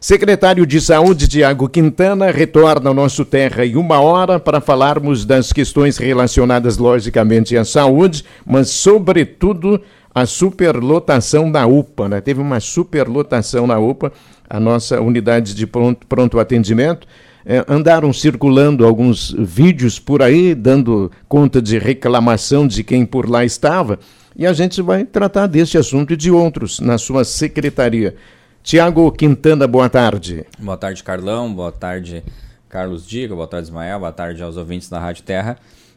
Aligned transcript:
Secretário 0.00 0.64
de 0.64 0.80
Saúde, 0.80 1.28
Tiago 1.28 1.68
Quintana, 1.68 2.30
retorna 2.30 2.88
ao 2.88 2.94
nosso 2.94 3.22
Terra 3.22 3.66
em 3.66 3.76
uma 3.76 4.00
hora 4.00 4.40
para 4.40 4.58
falarmos 4.58 5.26
das 5.26 5.52
questões 5.52 5.98
relacionadas, 5.98 6.78
logicamente, 6.78 7.54
à 7.54 7.66
saúde, 7.66 8.24
mas, 8.46 8.70
sobretudo, 8.70 9.78
a 10.14 10.24
superlotação 10.24 11.52
da 11.52 11.66
UPA. 11.66 12.08
Né? 12.08 12.20
Teve 12.22 12.40
uma 12.40 12.60
superlotação 12.60 13.66
na 13.66 13.78
UPA, 13.78 14.10
a 14.48 14.58
nossa 14.58 14.98
unidade 15.02 15.54
de 15.54 15.66
pronto, 15.66 16.06
pronto 16.06 16.40
atendimento. 16.40 17.06
É, 17.44 17.62
andaram 17.68 18.10
circulando 18.10 18.86
alguns 18.86 19.36
vídeos 19.38 19.98
por 19.98 20.22
aí, 20.22 20.54
dando 20.54 21.12
conta 21.28 21.60
de 21.60 21.78
reclamação 21.78 22.66
de 22.66 22.82
quem 22.82 23.04
por 23.04 23.28
lá 23.28 23.44
estava, 23.44 23.98
e 24.34 24.46
a 24.46 24.52
gente 24.54 24.80
vai 24.80 25.04
tratar 25.04 25.46
deste 25.46 25.76
assunto 25.76 26.14
e 26.14 26.16
de 26.16 26.30
outros 26.30 26.80
na 26.80 26.96
sua 26.96 27.22
secretaria. 27.22 28.16
Tiago 28.62 29.10
Quintana, 29.10 29.66
boa 29.66 29.88
tarde. 29.88 30.44
Boa 30.58 30.76
tarde, 30.76 31.02
Carlão. 31.02 31.52
Boa 31.52 31.72
tarde, 31.72 32.22
Carlos 32.68 33.06
Diga. 33.06 33.34
Boa 33.34 33.46
tarde, 33.46 33.68
Ismael. 33.68 33.98
Boa 33.98 34.12
tarde 34.12 34.42
aos 34.42 34.56
ouvintes 34.56 34.88
da 34.88 34.98
Rádio 35.00 35.24
Terra. 35.24 35.56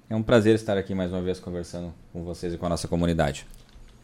É 0.09 0.15
um 0.15 0.23
prazer 0.23 0.55
estar 0.55 0.77
aqui 0.77 0.95
mais 0.95 1.11
uma 1.11 1.21
vez 1.21 1.39
conversando 1.39 1.93
com 2.11 2.23
vocês 2.23 2.53
e 2.53 2.57
com 2.57 2.65
a 2.65 2.69
nossa 2.69 2.87
comunidade. 2.87 3.45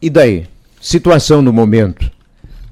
E 0.00 0.10
daí? 0.10 0.46
Situação 0.80 1.40
no 1.40 1.52
momento? 1.52 2.10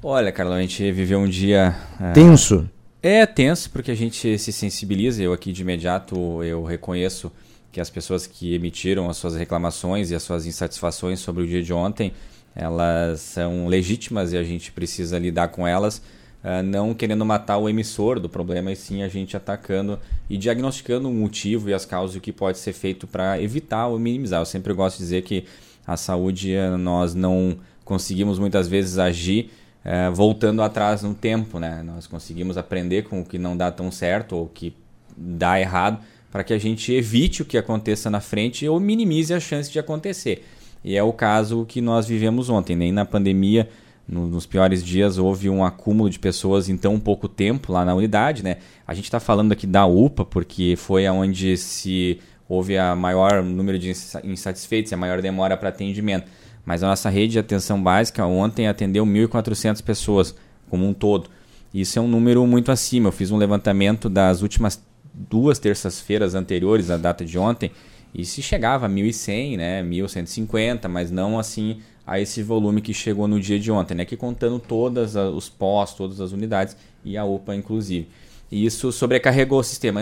Olha, 0.01 0.31
Carlão, 0.31 0.57
a 0.57 0.61
gente 0.61 0.91
viveu 0.91 1.19
um 1.19 1.27
dia. 1.27 1.75
É... 1.99 2.11
Tenso? 2.11 2.69
É 3.01 3.25
tenso, 3.25 3.69
porque 3.71 3.91
a 3.91 3.95
gente 3.95 4.37
se 4.37 4.53
sensibiliza. 4.53 5.23
Eu 5.23 5.33
aqui 5.33 5.51
de 5.51 5.63
imediato 5.63 6.43
eu 6.43 6.63
reconheço 6.63 7.31
que 7.71 7.81
as 7.81 7.89
pessoas 7.89 8.27
que 8.27 8.53
emitiram 8.53 9.09
as 9.09 9.17
suas 9.17 9.35
reclamações 9.35 10.11
e 10.11 10.15
as 10.15 10.23
suas 10.23 10.45
insatisfações 10.45 11.19
sobre 11.19 11.43
o 11.43 11.47
dia 11.47 11.63
de 11.63 11.73
ontem 11.73 12.13
elas 12.59 13.21
são 13.21 13.67
legítimas 13.67 14.33
e 14.33 14.37
a 14.37 14.43
gente 14.43 14.69
precisa 14.73 15.17
lidar 15.17 15.47
com 15.47 15.65
elas, 15.65 15.99
uh, 16.43 16.61
não 16.61 16.93
querendo 16.93 17.25
matar 17.25 17.57
o 17.57 17.69
emissor 17.69 18.19
do 18.19 18.27
problema, 18.27 18.69
e 18.69 18.75
sim 18.75 19.01
a 19.01 19.07
gente 19.07 19.37
atacando 19.37 19.97
e 20.29 20.37
diagnosticando 20.37 21.09
o 21.09 21.13
motivo 21.13 21.69
e 21.69 21.73
as 21.73 21.85
causas 21.85 22.17
e 22.17 22.17
o 22.17 22.21
que 22.21 22.33
pode 22.33 22.57
ser 22.57 22.73
feito 22.73 23.07
para 23.07 23.41
evitar 23.41 23.87
ou 23.87 23.97
minimizar. 23.97 24.41
Eu 24.41 24.45
sempre 24.45 24.73
gosto 24.73 24.97
de 24.97 25.03
dizer 25.03 25.21
que 25.21 25.45
a 25.87 25.95
saúde 25.95 26.53
eh, 26.53 26.69
nós 26.75 27.15
não 27.15 27.57
conseguimos 27.85 28.37
muitas 28.37 28.67
vezes 28.67 28.97
agir 28.99 29.49
uh, 29.85 30.13
voltando 30.13 30.61
atrás 30.61 31.01
no 31.01 31.13
tempo, 31.13 31.59
né? 31.59 31.81
Nós 31.81 32.07
conseguimos 32.07 32.57
aprender 32.57 33.03
com 33.03 33.21
o 33.21 33.25
que 33.25 33.37
não 33.37 33.55
dá 33.55 33.71
tão 33.71 33.89
certo 33.89 34.35
ou 34.35 34.43
o 34.43 34.49
que 34.49 34.75
dá 35.15 35.59
errado 35.59 35.99
para 36.29 36.43
que 36.43 36.53
a 36.53 36.59
gente 36.59 36.93
evite 36.93 37.41
o 37.41 37.45
que 37.45 37.57
aconteça 37.57 38.09
na 38.09 38.19
frente 38.19 38.67
ou 38.67 38.79
minimize 38.81 39.33
a 39.33 39.39
chance 39.39 39.71
de 39.71 39.79
acontecer. 39.79 40.45
E 40.83 40.95
é 40.95 41.03
o 41.03 41.11
caso 41.11 41.65
que 41.65 41.81
nós 41.81 42.07
vivemos 42.07 42.49
ontem. 42.49 42.75
Nem 42.75 42.91
na 42.91 43.05
pandemia, 43.05 43.69
no, 44.07 44.27
nos 44.27 44.45
piores 44.45 44.83
dias, 44.83 45.17
houve 45.17 45.49
um 45.49 45.63
acúmulo 45.63 46.09
de 46.09 46.19
pessoas 46.19 46.69
em 46.69 46.77
tão 46.77 46.99
pouco 46.99 47.27
tempo 47.27 47.71
lá 47.71 47.83
na 47.83 47.93
unidade. 47.93 48.43
Né? 48.43 48.57
A 48.87 48.93
gente 48.93 49.05
está 49.05 49.19
falando 49.19 49.51
aqui 49.51 49.67
da 49.67 49.85
UPA, 49.85 50.25
porque 50.25 50.75
foi 50.77 51.07
onde 51.09 51.57
se 51.57 52.19
houve 52.47 52.77
a 52.77 52.95
maior 52.95 53.43
número 53.43 53.77
de 53.77 53.93
insatisfeitos 54.23 54.91
a 54.91 54.97
maior 54.97 55.21
demora 55.21 55.55
para 55.55 55.69
atendimento. 55.69 56.27
Mas 56.65 56.83
a 56.83 56.87
nossa 56.87 57.09
rede 57.09 57.33
de 57.33 57.39
atenção 57.39 57.81
básica 57.81 58.25
ontem 58.25 58.67
atendeu 58.67 59.05
1.400 59.05 59.83
pessoas 59.83 60.35
como 60.69 60.87
um 60.87 60.93
todo. 60.93 61.29
Isso 61.73 61.99
é 61.99 62.01
um 62.01 62.07
número 62.07 62.45
muito 62.47 62.71
acima. 62.71 63.09
Eu 63.09 63.11
fiz 63.11 63.31
um 63.31 63.37
levantamento 63.37 64.09
das 64.09 64.41
últimas 64.41 64.81
duas 65.13 65.59
terças-feiras 65.59 66.35
anteriores 66.35 66.89
à 66.89 66.97
data 66.97 67.25
de 67.25 67.37
ontem 67.37 67.71
e 68.13 68.25
se 68.25 68.41
chegava 68.41 68.85
a 68.85 68.89
1.100, 68.89 69.57
né, 69.57 69.83
1.150, 69.83 70.87
mas 70.87 71.11
não 71.11 71.37
assim 71.37 71.81
a 72.05 72.19
esse 72.19 72.41
volume 72.41 72.81
que 72.81 72.93
chegou 72.93 73.27
no 73.27 73.39
dia 73.39 73.59
de 73.59 73.71
ontem, 73.71 73.93
né, 73.93 74.05
que 74.05 74.17
contando 74.17 74.59
todos 74.59 75.15
os 75.15 75.47
pós, 75.47 75.93
todas 75.93 76.19
as 76.19 76.31
unidades 76.31 76.75
e 77.05 77.17
a 77.17 77.23
UPA 77.23 77.55
inclusive. 77.55 78.07
E 78.51 78.65
isso 78.65 78.91
sobrecarregou 78.91 79.59
o 79.59 79.63
sistema. 79.63 80.01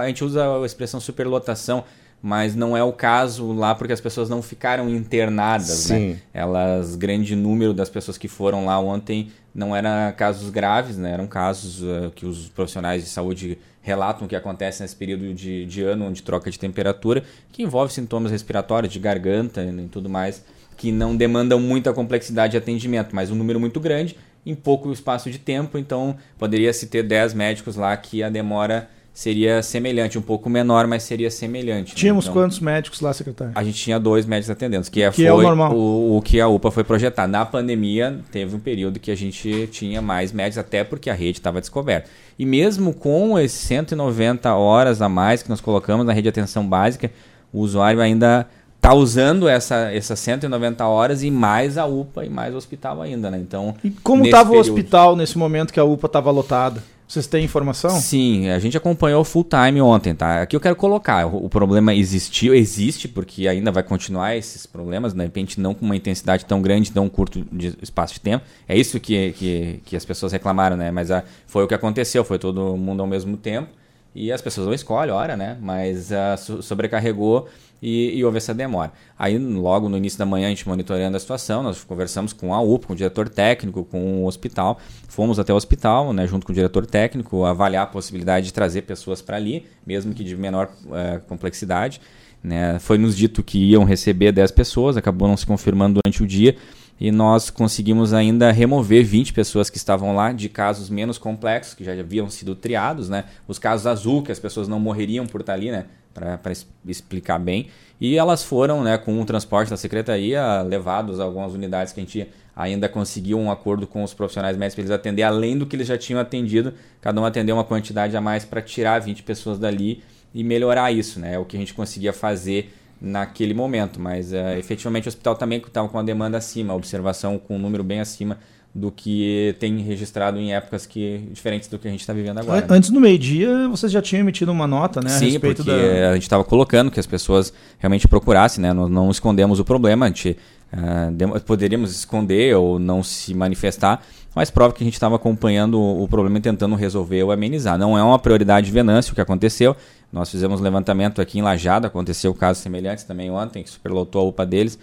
A 0.00 0.06
gente 0.06 0.22
usa 0.22 0.62
a 0.62 0.64
expressão 0.64 1.00
superlotação, 1.00 1.82
mas 2.20 2.54
não 2.54 2.76
é 2.76 2.82
o 2.82 2.92
caso 2.92 3.52
lá 3.52 3.74
porque 3.74 3.92
as 3.92 4.00
pessoas 4.00 4.28
não 4.28 4.42
ficaram 4.42 4.88
internadas, 4.88 5.88
né? 5.88 5.96
Sim. 5.96 6.08
né? 6.10 6.18
Elas, 6.34 6.96
grande 6.96 7.36
número 7.36 7.72
das 7.72 7.88
pessoas 7.88 8.18
que 8.18 8.28
foram 8.28 8.66
lá 8.66 8.78
ontem 8.78 9.30
não 9.54 9.74
eram 9.74 9.90
casos 10.16 10.50
graves, 10.50 10.96
né? 10.96 11.12
Eram 11.12 11.26
casos 11.26 11.82
uh, 11.82 12.10
que 12.14 12.26
os 12.26 12.48
profissionais 12.48 13.02
de 13.02 13.08
saúde 13.08 13.58
relatam 13.80 14.28
que 14.28 14.36
acontece 14.36 14.82
nesse 14.82 14.94
período 14.94 15.32
de, 15.32 15.64
de 15.64 15.82
ano 15.82 16.06
onde 16.06 16.22
troca 16.22 16.50
de 16.50 16.58
temperatura, 16.58 17.22
que 17.50 17.62
envolve 17.62 17.92
sintomas 17.92 18.30
respiratórios, 18.30 18.92
de 18.92 18.98
garganta 18.98 19.62
e 19.62 19.88
tudo 19.88 20.08
mais, 20.08 20.44
que 20.76 20.92
não 20.92 21.16
demandam 21.16 21.58
muita 21.58 21.92
complexidade 21.92 22.52
de 22.52 22.56
atendimento, 22.56 23.14
mas 23.14 23.30
um 23.30 23.34
número 23.34 23.58
muito 23.58 23.80
grande 23.80 24.16
em 24.44 24.54
pouco 24.54 24.92
espaço 24.92 25.30
de 25.30 25.38
tempo, 25.38 25.76
então 25.76 26.16
poderia 26.38 26.72
se 26.72 26.86
ter 26.86 27.02
10 27.02 27.34
médicos 27.34 27.76
lá 27.76 27.96
que 27.96 28.22
a 28.22 28.30
demora 28.30 28.88
seria 29.18 29.64
semelhante, 29.64 30.16
um 30.16 30.22
pouco 30.22 30.48
menor, 30.48 30.86
mas 30.86 31.02
seria 31.02 31.28
semelhante. 31.28 31.88
Né? 31.88 31.96
Tínhamos 31.96 32.24
né? 32.24 32.30
então, 32.30 32.40
quantos 32.40 32.60
médicos 32.60 33.00
lá, 33.00 33.12
secretário? 33.12 33.52
A 33.52 33.64
gente 33.64 33.76
tinha 33.76 33.98
dois 33.98 34.24
médicos 34.24 34.48
atendentes, 34.48 34.88
que, 34.88 35.02
é, 35.02 35.10
que 35.10 35.16
foi 35.16 35.24
é 35.24 35.32
o, 35.32 35.42
normal. 35.42 35.74
O, 35.74 36.18
o, 36.18 36.22
que 36.22 36.40
a 36.40 36.46
UPA 36.46 36.70
foi 36.70 36.84
projetar. 36.84 37.26
Na 37.26 37.44
pandemia, 37.44 38.20
teve 38.30 38.54
um 38.54 38.60
período 38.60 39.00
que 39.00 39.10
a 39.10 39.16
gente 39.16 39.68
tinha 39.72 40.00
mais 40.00 40.30
médicos, 40.30 40.58
até 40.58 40.84
porque 40.84 41.10
a 41.10 41.14
rede 41.14 41.40
estava 41.40 41.60
descoberta. 41.60 42.08
E 42.38 42.46
mesmo 42.46 42.94
com 42.94 43.36
esses 43.36 43.58
190 43.58 44.54
horas 44.54 45.02
a 45.02 45.08
mais 45.08 45.42
que 45.42 45.48
nós 45.48 45.60
colocamos 45.60 46.06
na 46.06 46.12
rede 46.12 46.22
de 46.22 46.28
atenção 46.28 46.64
básica, 46.64 47.10
o 47.52 47.58
usuário 47.58 48.00
ainda 48.00 48.46
está 48.76 48.94
usando 48.94 49.48
essa, 49.48 49.92
essas 49.92 50.20
190 50.20 50.86
horas 50.86 51.24
e 51.24 51.30
mais 51.32 51.76
a 51.76 51.86
UPA 51.86 52.24
e 52.24 52.30
mais 52.30 52.54
o 52.54 52.56
hospital 52.56 53.02
ainda, 53.02 53.32
né? 53.32 53.38
Então, 53.38 53.74
e 53.82 53.90
como 53.90 54.24
estava 54.24 54.52
o 54.52 54.58
hospital 54.60 55.16
nesse 55.16 55.36
momento 55.36 55.72
que 55.72 55.80
a 55.80 55.84
UPA 55.84 56.06
estava 56.06 56.30
lotada? 56.30 56.80
Vocês 57.08 57.26
têm 57.26 57.42
informação? 57.42 57.88
Sim, 57.88 58.50
a 58.50 58.58
gente 58.58 58.76
acompanhou 58.76 59.24
full 59.24 59.42
time 59.42 59.80
ontem, 59.80 60.14
tá? 60.14 60.42
Aqui 60.42 60.54
eu 60.54 60.60
quero 60.60 60.76
colocar, 60.76 61.24
o 61.24 61.48
problema 61.48 61.94
existiu, 61.94 62.54
existe, 62.54 63.08
porque 63.08 63.48
ainda 63.48 63.72
vai 63.72 63.82
continuar 63.82 64.36
esses 64.36 64.66
problemas, 64.66 65.14
de 65.14 65.22
repente 65.22 65.58
não 65.58 65.72
com 65.72 65.86
uma 65.86 65.96
intensidade 65.96 66.44
tão 66.44 66.60
grande, 66.60 66.92
tão 66.92 67.08
curto 67.08 67.46
de 67.50 67.74
espaço 67.80 68.12
de 68.12 68.20
tempo. 68.20 68.44
É 68.68 68.76
isso 68.76 69.00
que, 69.00 69.32
que, 69.32 69.80
que 69.86 69.96
as 69.96 70.04
pessoas 70.04 70.32
reclamaram, 70.32 70.76
né? 70.76 70.90
Mas 70.90 71.10
a, 71.10 71.20
ah, 71.20 71.24
foi 71.46 71.64
o 71.64 71.66
que 71.66 71.74
aconteceu, 71.74 72.22
foi 72.24 72.38
todo 72.38 72.76
mundo 72.76 73.00
ao 73.00 73.06
mesmo 73.06 73.38
tempo. 73.38 73.70
E 74.14 74.30
as 74.30 74.42
pessoas 74.42 74.66
não 74.66 74.74
escolhem 74.74 75.14
hora, 75.14 75.34
né? 75.34 75.56
Mas 75.62 76.10
uh, 76.10 76.62
sobrecarregou 76.62 77.48
e, 77.80 78.18
e, 78.18 78.24
houve 78.24 78.38
essa 78.38 78.52
demora. 78.52 78.92
Aí, 79.18 79.38
logo 79.38 79.88
no 79.88 79.96
início 79.96 80.18
da 80.18 80.26
manhã, 80.26 80.46
a 80.46 80.50
gente 80.50 80.66
monitorando 80.66 81.16
a 81.16 81.20
situação, 81.20 81.62
nós 81.62 81.84
conversamos 81.84 82.32
com 82.32 82.52
a 82.52 82.60
UPA, 82.60 82.88
com 82.88 82.92
o 82.92 82.96
diretor 82.96 83.28
técnico, 83.28 83.84
com 83.84 84.22
o 84.22 84.26
hospital. 84.26 84.78
Fomos 85.08 85.38
até 85.38 85.52
o 85.52 85.56
hospital, 85.56 86.12
né, 86.12 86.26
junto 86.26 86.44
com 86.44 86.52
o 86.52 86.54
diretor 86.54 86.84
técnico, 86.86 87.44
avaliar 87.44 87.84
a 87.84 87.86
possibilidade 87.86 88.46
de 88.46 88.52
trazer 88.52 88.82
pessoas 88.82 89.22
para 89.22 89.36
ali, 89.36 89.64
mesmo 89.86 90.12
que 90.12 90.24
de 90.24 90.36
menor 90.36 90.68
uh, 90.86 91.20
complexidade. 91.28 92.00
Né. 92.42 92.78
Foi 92.78 92.98
nos 92.98 93.16
dito 93.16 93.42
que 93.42 93.58
iam 93.58 93.84
receber 93.84 94.32
10 94.32 94.50
pessoas, 94.52 94.96
acabou 94.96 95.28
não 95.28 95.36
se 95.36 95.46
confirmando 95.46 96.00
durante 96.02 96.22
o 96.22 96.26
dia. 96.26 96.56
E 97.00 97.12
nós 97.12 97.48
conseguimos 97.48 98.12
ainda 98.12 98.50
remover 98.50 99.04
20 99.04 99.32
pessoas 99.32 99.70
que 99.70 99.76
estavam 99.76 100.16
lá 100.16 100.32
de 100.32 100.48
casos 100.48 100.90
menos 100.90 101.16
complexos, 101.16 101.74
que 101.74 101.84
já 101.84 101.92
haviam 101.92 102.28
sido 102.28 102.56
triados, 102.56 103.08
né? 103.08 103.24
Os 103.46 103.56
casos 103.56 103.86
azul, 103.86 104.20
que 104.20 104.32
as 104.32 104.40
pessoas 104.40 104.66
não 104.66 104.80
morreriam 104.80 105.24
por 105.24 105.40
estar 105.40 105.52
ali, 105.52 105.70
né? 105.70 105.86
Para 106.18 106.52
explicar 106.86 107.38
bem. 107.38 107.68
E 108.00 108.16
elas 108.16 108.44
foram, 108.44 108.82
né, 108.82 108.96
com 108.96 109.20
o 109.20 109.24
transporte 109.24 109.70
da 109.70 109.76
secretaria, 109.76 110.62
levados 110.62 111.18
a 111.18 111.24
algumas 111.24 111.52
unidades 111.52 111.92
que 111.92 112.00
a 112.00 112.02
gente 112.02 112.28
ainda 112.54 112.88
conseguiu 112.88 113.38
um 113.38 113.50
acordo 113.50 113.86
com 113.86 114.02
os 114.02 114.12
profissionais 114.12 114.56
médicos 114.56 114.74
para 114.74 114.82
eles 114.82 114.90
atender, 114.90 115.22
além 115.22 115.56
do 115.56 115.66
que 115.66 115.76
eles 115.76 115.86
já 115.86 115.96
tinham 115.96 116.20
atendido, 116.20 116.74
cada 117.00 117.20
um 117.20 117.24
atendeu 117.24 117.56
uma 117.56 117.64
quantidade 117.64 118.16
a 118.16 118.20
mais 118.20 118.44
para 118.44 118.60
tirar 118.60 118.98
20 118.98 119.22
pessoas 119.22 119.58
dali 119.58 120.02
e 120.34 120.42
melhorar 120.42 120.92
isso, 120.92 121.20
né? 121.20 121.34
É 121.34 121.38
o 121.38 121.44
que 121.44 121.56
a 121.56 121.60
gente 121.60 121.72
conseguia 121.72 122.12
fazer 122.12 122.74
naquele 123.00 123.54
momento, 123.54 124.00
mas 124.00 124.32
uh, 124.32 124.58
efetivamente 124.58 125.06
o 125.06 125.08
hospital 125.08 125.36
também 125.36 125.58
estava 125.58 125.88
com 125.88 125.98
a 125.98 126.02
demanda 126.02 126.36
acima, 126.36 126.74
observação 126.74 127.38
com 127.38 127.56
um 127.56 127.58
número 127.58 127.84
bem 127.84 128.00
acima 128.00 128.38
do 128.78 128.92
que 128.92 129.56
tem 129.58 129.78
registrado 129.80 130.38
em 130.38 130.54
épocas 130.54 130.86
que 130.86 131.28
diferentes 131.32 131.68
do 131.68 131.78
que 131.78 131.88
a 131.88 131.90
gente 131.90 132.00
está 132.00 132.12
vivendo 132.12 132.38
agora. 132.38 132.64
Antes 132.70 132.90
do 132.90 133.00
meio-dia, 133.00 133.68
vocês 133.68 133.90
já 133.90 134.00
tinham 134.00 134.20
emitido 134.20 134.52
uma 134.52 134.66
nota, 134.66 135.00
né? 135.00 135.10
Sim, 135.10 135.40
porque 135.40 135.62
da... 135.62 136.10
a 136.10 136.14
gente 136.14 136.22
estava 136.22 136.44
colocando 136.44 136.90
que 136.90 137.00
as 137.00 137.06
pessoas 137.06 137.52
realmente 137.78 138.06
procurassem, 138.06 138.62
né? 138.62 138.72
Nós 138.72 138.88
não 138.88 139.10
escondemos 139.10 139.58
o 139.58 139.64
problema, 139.64 140.06
a 140.06 140.08
gente 140.08 140.36
uh, 140.72 141.40
poderíamos 141.40 141.90
esconder 141.90 142.56
ou 142.56 142.78
não 142.78 143.02
se 143.02 143.34
manifestar, 143.34 144.00
mas 144.34 144.48
prova 144.48 144.72
que 144.72 144.84
a 144.84 144.86
gente 144.86 144.94
estava 144.94 145.16
acompanhando 145.16 145.80
o 145.80 146.06
problema 146.06 146.38
e 146.38 146.40
tentando 146.40 146.76
resolver 146.76 147.24
ou 147.24 147.32
amenizar. 147.32 147.76
Não 147.76 147.98
é 147.98 148.02
uma 148.02 148.18
prioridade 148.18 148.66
de 148.66 148.72
Venâncio 148.72 149.12
o 149.12 149.14
que 149.14 149.20
aconteceu. 149.20 149.76
Nós 150.12 150.30
fizemos 150.30 150.60
um 150.60 150.62
levantamento 150.62 151.20
aqui 151.20 151.38
em 151.38 151.42
Lajada, 151.42 151.88
aconteceu 151.88 152.32
casos 152.32 152.62
semelhantes 152.62 153.04
também 153.04 153.30
ontem, 153.30 153.62
que 153.62 153.68
superlotou 153.68 154.22
a 154.22 154.24
UPA 154.28 154.46
deles. 154.46 154.78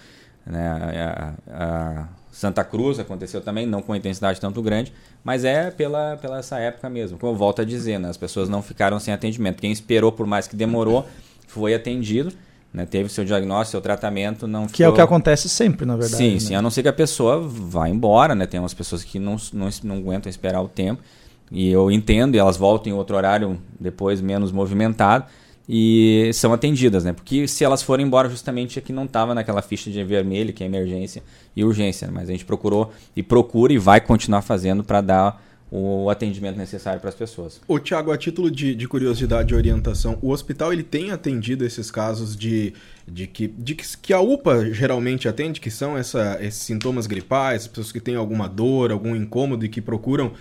Né? 0.46 0.68
A, 0.68 1.34
a, 1.48 1.64
a 1.64 2.08
Santa 2.36 2.66
Cruz 2.66 3.00
aconteceu 3.00 3.40
também, 3.40 3.66
não 3.66 3.82
com 3.82 3.96
intensidade 3.96 4.42
tanto 4.42 4.62
grande, 4.62 4.92
mas 5.24 5.46
é 5.46 5.72
pela, 5.72 6.18
pela 6.18 6.40
essa 6.40 6.60
época 6.60 6.90
mesmo. 6.90 7.18
Como 7.18 7.32
eu 7.32 7.38
volto 7.38 7.62
a 7.62 7.66
dizer, 7.66 7.98
né? 7.98 8.10
as 8.10 8.18
pessoas 8.18 8.50
não 8.50 8.62
ficaram 8.62 9.00
sem 9.00 9.14
atendimento. 9.14 9.62
Quem 9.62 9.72
esperou 9.72 10.12
por 10.12 10.28
mais 10.28 10.46
que 10.46 10.54
demorou 10.54 11.08
foi 11.48 11.74
atendido, 11.74 12.34
né? 12.74 12.86
teve 12.86 13.08
seu 13.08 13.24
diagnóstico, 13.24 13.72
seu 13.72 13.82
tratamento, 13.82 14.48
não 14.48 14.68
Que 14.68 14.84
é 14.84 14.90
o 14.90 14.92
que 14.92 15.00
acontece 15.00 15.48
sempre, 15.48 15.86
na 15.86 15.96
verdade. 15.96 16.18
Sim, 16.18 16.34
né? 16.34 16.40
sim, 16.42 16.56
a 16.56 16.62
não 16.62 16.70
ser 16.70 16.84
que 16.84 16.90
a 16.90 16.94
pessoa 16.94 17.40
vá 17.40 17.88
embora, 17.88 18.36
né? 18.36 18.46
Tem 18.46 18.60
umas 18.60 18.74
pessoas 18.74 19.02
que 19.02 19.18
não, 19.18 19.38
não, 19.54 19.70
não 19.86 19.96
aguentam 19.96 20.30
esperar 20.30 20.62
o 20.62 20.68
tempo. 20.68 21.02
e 21.50 21.70
eu 21.70 21.90
entendo, 21.90 22.36
e 22.36 22.38
elas 22.38 22.58
voltam 22.58 22.92
em 22.92 22.96
outro 22.98 23.16
horário 23.16 23.58
depois 23.80 24.20
menos 24.20 24.52
movimentado 24.52 25.24
e 25.68 26.30
são 26.34 26.54
atendidas, 26.54 27.04
né? 27.04 27.14
Porque 27.14 27.48
se 27.48 27.64
elas 27.64 27.82
forem 27.82 28.06
embora 28.06 28.30
justamente 28.30 28.78
é 28.78 28.82
que 28.82 28.94
não 28.94 29.06
estava 29.06 29.34
naquela 29.34 29.62
ficha 29.62 29.90
de 29.90 30.04
vermelho, 30.04 30.54
que 30.54 30.64
é 30.64 30.68
emergência 30.68 31.24
e 31.56 31.64
urgência, 31.64 32.10
mas 32.12 32.30
a 32.30 32.32
gente 32.32 32.46
procurou 32.46 32.92
e 33.16 33.24
procura 33.24 33.74
e 33.74 33.78
vai 33.78 34.00
continuar 34.00 34.42
fazendo 34.42 34.84
para 34.84 35.02
dar 35.02 35.42
o 35.72 36.10
atendimento 36.10 36.58
necessário 36.58 37.02
para 37.02 37.10
as 37.10 37.16
pessoas. 37.16 37.60
O 37.68 37.80
Tiago, 37.80 38.12
a 38.12 38.18
título 38.18 38.52
de, 38.52 38.76
de, 38.76 38.88
curiosidade 38.88 39.54
e 39.54 39.58
orientação, 39.58 40.18
o 40.22 40.30
hospital 40.30 40.72
ele 40.72 40.84
tem 40.84 41.12
atendido 41.12 41.66
esses 41.66 41.90
casos 41.90 42.36
de, 42.36 42.74
de, 43.08 43.26
que, 43.26 43.48
de 43.48 43.76
que, 43.76 43.98
que 43.98 44.14
a 44.14 44.22
UPA 44.22 44.72
geralmente 44.72 45.28
atende, 45.28 45.60
que 45.60 45.72
são 45.72 45.98
essa, 45.98 46.38
esses 46.40 46.62
sintomas 46.62 47.08
gripais, 47.08 47.68
pessoas 47.68 47.92
que 47.92 48.00
têm 48.00 48.16
alguma 48.16 48.48
dor, 48.48 48.92
algum 48.92 49.16
incômodo 49.16 49.66
e 49.66 49.70
que 49.70 49.82
procuram 49.82 50.34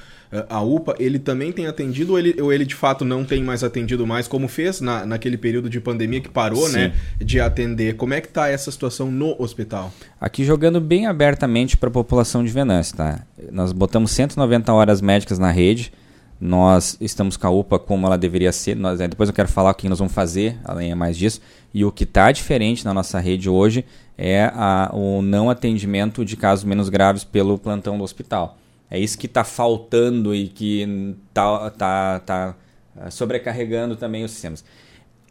a 0.49 0.63
UPA, 0.63 0.95
ele 0.99 1.19
também 1.19 1.53
tem 1.53 1.67
atendido 1.67 2.13
ou 2.13 2.19
ele, 2.19 2.41
ou 2.41 2.53
ele 2.53 2.65
de 2.65 2.75
fato 2.75 3.05
não 3.05 3.25
tem 3.25 3.43
mais 3.43 3.63
atendido 3.63 4.07
mais, 4.07 4.27
como 4.27 4.49
fez 4.49 4.81
na, 4.81 5.07
naquele 5.07 5.37
período 5.37 5.69
de 5.71 5.81
pandemia 5.81 6.21
que 6.21 6.29
parou, 6.29 6.69
né, 6.69 6.69
Sim. 6.69 6.79
né, 6.79 6.95
de 7.19 7.41
atender? 7.41 7.97
Como 7.97 8.15
é 8.15 8.21
que 8.21 8.29
está 8.29 8.49
essa 8.49 8.71
situação 8.71 9.11
no 9.11 9.41
hospital? 9.41 9.93
Aqui 10.21 10.45
jogando 10.45 10.81
bem 10.81 11.07
abertamente 11.07 11.77
para 11.77 11.89
a 11.89 11.93
população 11.93 12.45
de 12.45 12.51
Venâncio, 12.51 12.97
tá? 12.97 13.21
Nós 13.53 13.73
botamos 13.73 14.11
190 14.11 14.73
horas 14.73 15.01
médicas 15.01 15.39
na 15.39 15.51
rede, 15.51 15.93
nós 16.41 16.97
estamos 17.01 17.37
com 17.37 17.47
a 17.47 17.51
UPA 17.51 17.79
como 17.79 18.07
ela 18.07 18.19
deveria 18.19 18.53
ser, 18.53 18.77
nós, 18.77 18.99
né, 18.99 19.09
depois 19.09 19.29
eu 19.29 19.35
quero 19.35 19.49
falar 19.49 19.71
o 19.71 19.75
que 19.75 19.89
nós 19.89 19.99
vamos 19.99 20.15
fazer, 20.15 20.59
além 20.65 20.91
é 20.91 20.95
mais 20.95 21.17
disso, 21.17 21.41
e 21.73 21.85
o 21.85 21.93
que 21.93 22.05
está 22.05 22.31
diferente 22.33 22.85
na 22.85 22.93
nossa 22.93 23.19
rede 23.19 23.49
hoje 23.49 23.85
é 24.17 24.51
a, 24.55 24.91
o 24.93 25.23
não 25.23 25.51
atendimento 25.51 26.25
de 26.25 26.37
casos 26.37 26.65
menos 26.65 26.89
graves 26.89 27.25
pelo 27.25 27.59
plantão 27.59 27.99
do 27.99 28.05
hospital. 28.05 28.59
É 28.91 28.99
isso 28.99 29.19
que 29.19 29.27
está 29.27 29.45
faltando 29.45 30.35
e 30.35 30.49
que 30.49 30.87
está 31.29 31.71
tá, 31.71 32.21
tá 32.21 32.57
ah, 32.97 33.11
sobrecarregando 33.11 33.97
também 33.97 34.25
os 34.25 34.31
sistemas. 34.31 34.65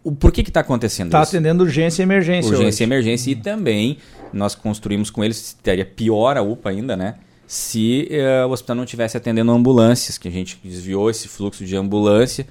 O, 0.03 0.11
por 0.11 0.31
que 0.31 0.41
está 0.41 0.59
acontecendo 0.59 1.11
tá 1.11 1.19
isso? 1.21 1.29
Está 1.29 1.37
atendendo 1.37 1.63
urgência 1.63 2.01
e 2.01 2.03
emergência. 2.03 2.51
Urgência 2.51 2.67
hoje. 2.67 2.83
e 2.83 2.85
emergência. 2.85 3.31
E 3.31 3.35
também 3.35 3.97
nós 4.33 4.53
construímos 4.53 5.09
com 5.09 5.23
eles, 5.23 5.57
teria 5.63 5.85
pior 5.85 6.35
a 6.35 6.41
UPA 6.41 6.71
ainda, 6.71 6.97
né? 6.97 7.15
Se 7.47 8.09
uh, 8.11 8.47
o 8.47 8.51
hospital 8.51 8.75
não 8.75 8.85
tivesse 8.85 9.15
atendendo 9.15 9.51
ambulâncias, 9.51 10.17
que 10.17 10.27
a 10.27 10.31
gente 10.31 10.59
desviou 10.63 11.09
esse 11.09 11.27
fluxo 11.27 11.63
de 11.63 11.75
ambulância 11.75 12.47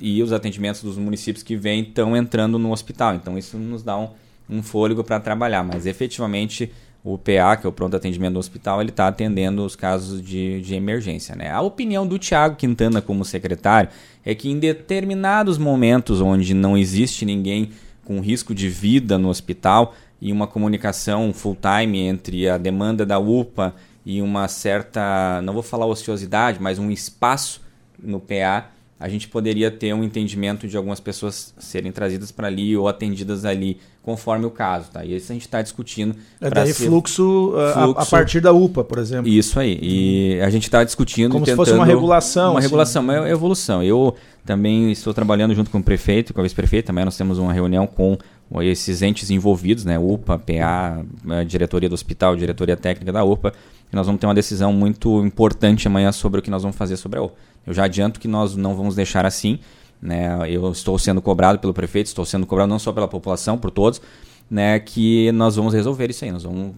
e 0.00 0.22
os 0.22 0.32
atendimentos 0.32 0.82
dos 0.82 0.96
municípios 0.96 1.42
que 1.42 1.56
vêm 1.56 1.82
estão 1.82 2.16
entrando 2.16 2.58
no 2.58 2.72
hospital. 2.72 3.14
Então 3.14 3.36
isso 3.36 3.58
nos 3.58 3.82
dá 3.82 3.98
um, 3.98 4.10
um 4.48 4.62
fôlego 4.62 5.04
para 5.04 5.20
trabalhar. 5.20 5.62
Mas 5.62 5.86
efetivamente 5.86 6.72
o 7.12 7.16
PA, 7.16 7.56
que 7.56 7.66
é 7.66 7.68
o 7.68 7.72
pronto 7.72 7.96
atendimento 7.96 8.34
do 8.34 8.38
hospital, 8.38 8.82
ele 8.82 8.90
está 8.90 9.08
atendendo 9.08 9.64
os 9.64 9.74
casos 9.74 10.20
de, 10.20 10.60
de 10.60 10.74
emergência. 10.74 11.34
Né? 11.34 11.50
A 11.50 11.62
opinião 11.62 12.06
do 12.06 12.18
Tiago 12.18 12.56
Quintana 12.56 13.00
como 13.00 13.24
secretário 13.24 13.88
é 14.24 14.34
que 14.34 14.50
em 14.50 14.58
determinados 14.58 15.56
momentos 15.56 16.20
onde 16.20 16.52
não 16.52 16.76
existe 16.76 17.24
ninguém 17.24 17.70
com 18.04 18.20
risco 18.20 18.54
de 18.54 18.68
vida 18.68 19.16
no 19.16 19.28
hospital 19.28 19.94
e 20.20 20.30
uma 20.30 20.46
comunicação 20.46 21.32
full 21.32 21.56
time 21.56 22.00
entre 22.00 22.46
a 22.46 22.58
demanda 22.58 23.06
da 23.06 23.18
UPA 23.18 23.74
e 24.04 24.20
uma 24.20 24.46
certa, 24.46 25.40
não 25.42 25.54
vou 25.54 25.62
falar 25.62 25.86
ociosidade, 25.86 26.58
mas 26.60 26.78
um 26.78 26.90
espaço 26.90 27.62
no 27.98 28.20
PA, 28.20 28.68
a 29.00 29.08
gente 29.08 29.28
poderia 29.28 29.70
ter 29.70 29.94
um 29.94 30.02
entendimento 30.02 30.66
de 30.66 30.76
algumas 30.76 30.98
pessoas 30.98 31.54
serem 31.58 31.92
trazidas 31.92 32.32
para 32.32 32.48
ali 32.48 32.76
ou 32.76 32.88
atendidas 32.88 33.44
ali, 33.44 33.78
conforme 34.02 34.44
o 34.44 34.50
caso, 34.50 34.90
tá? 34.90 35.04
E 35.04 35.14
isso 35.14 35.30
a 35.30 35.34
gente 35.34 35.42
está 35.42 35.62
discutindo. 35.62 36.16
É 36.40 36.50
daí 36.50 36.72
fluxo, 36.72 37.52
fluxo, 37.74 38.00
a, 38.00 38.06
partir 38.06 38.40
da 38.40 38.52
UPA, 38.52 38.82
por 38.82 38.98
exemplo. 38.98 39.28
Isso 39.28 39.60
aí. 39.60 39.78
E 39.80 40.40
a 40.40 40.50
gente 40.50 40.64
está 40.64 40.82
discutindo 40.82 41.32
Como 41.32 41.46
se 41.46 41.54
fosse 41.54 41.72
uma 41.72 41.86
regulação. 41.86 42.52
Uma 42.52 42.58
assim. 42.58 42.66
regulação, 42.66 43.02
uma 43.02 43.30
evolução. 43.30 43.82
Eu 43.84 44.16
também 44.44 44.90
estou 44.90 45.14
trabalhando 45.14 45.54
junto 45.54 45.70
com 45.70 45.78
o 45.78 45.82
prefeito, 45.82 46.34
com 46.34 46.40
a 46.40 46.42
vice-prefeita, 46.42 46.88
também 46.88 47.04
nós 47.04 47.16
temos 47.16 47.38
uma 47.38 47.52
reunião 47.52 47.86
com 47.86 48.18
esses 48.62 49.02
entes 49.02 49.30
envolvidos, 49.30 49.84
né? 49.84 49.98
UPA, 49.98 50.38
PA, 50.38 51.04
diretoria 51.46 51.88
do 51.88 51.94
hospital, 51.94 52.34
diretoria 52.34 52.76
técnica 52.76 53.12
da 53.12 53.22
UPA, 53.22 53.52
e 53.92 53.94
nós 53.94 54.06
vamos 54.06 54.20
ter 54.20 54.26
uma 54.26 54.34
decisão 54.34 54.72
muito 54.72 55.24
importante 55.24 55.86
amanhã 55.86 56.10
sobre 56.10 56.40
o 56.40 56.42
que 56.42 56.50
nós 56.50 56.62
vamos 56.62 56.76
fazer 56.76 56.96
sobre 56.96 57.18
a 57.18 57.22
UPA. 57.22 57.36
Eu 57.68 57.74
já 57.74 57.84
adianto 57.84 58.18
que 58.18 58.26
nós 58.26 58.56
não 58.56 58.74
vamos 58.74 58.94
deixar 58.94 59.26
assim. 59.26 59.58
Né? 60.00 60.30
Eu 60.48 60.72
estou 60.72 60.98
sendo 60.98 61.20
cobrado 61.20 61.58
pelo 61.58 61.74
prefeito, 61.74 62.06
estou 62.06 62.24
sendo 62.24 62.46
cobrado 62.46 62.70
não 62.70 62.78
só 62.78 62.92
pela 62.92 63.06
população, 63.06 63.58
por 63.58 63.70
todos, 63.70 64.00
né? 64.50 64.80
que 64.80 65.30
nós 65.32 65.56
vamos 65.56 65.74
resolver 65.74 66.08
isso 66.08 66.24
aí. 66.24 66.32
Nós 66.32 66.44
vamos 66.44 66.74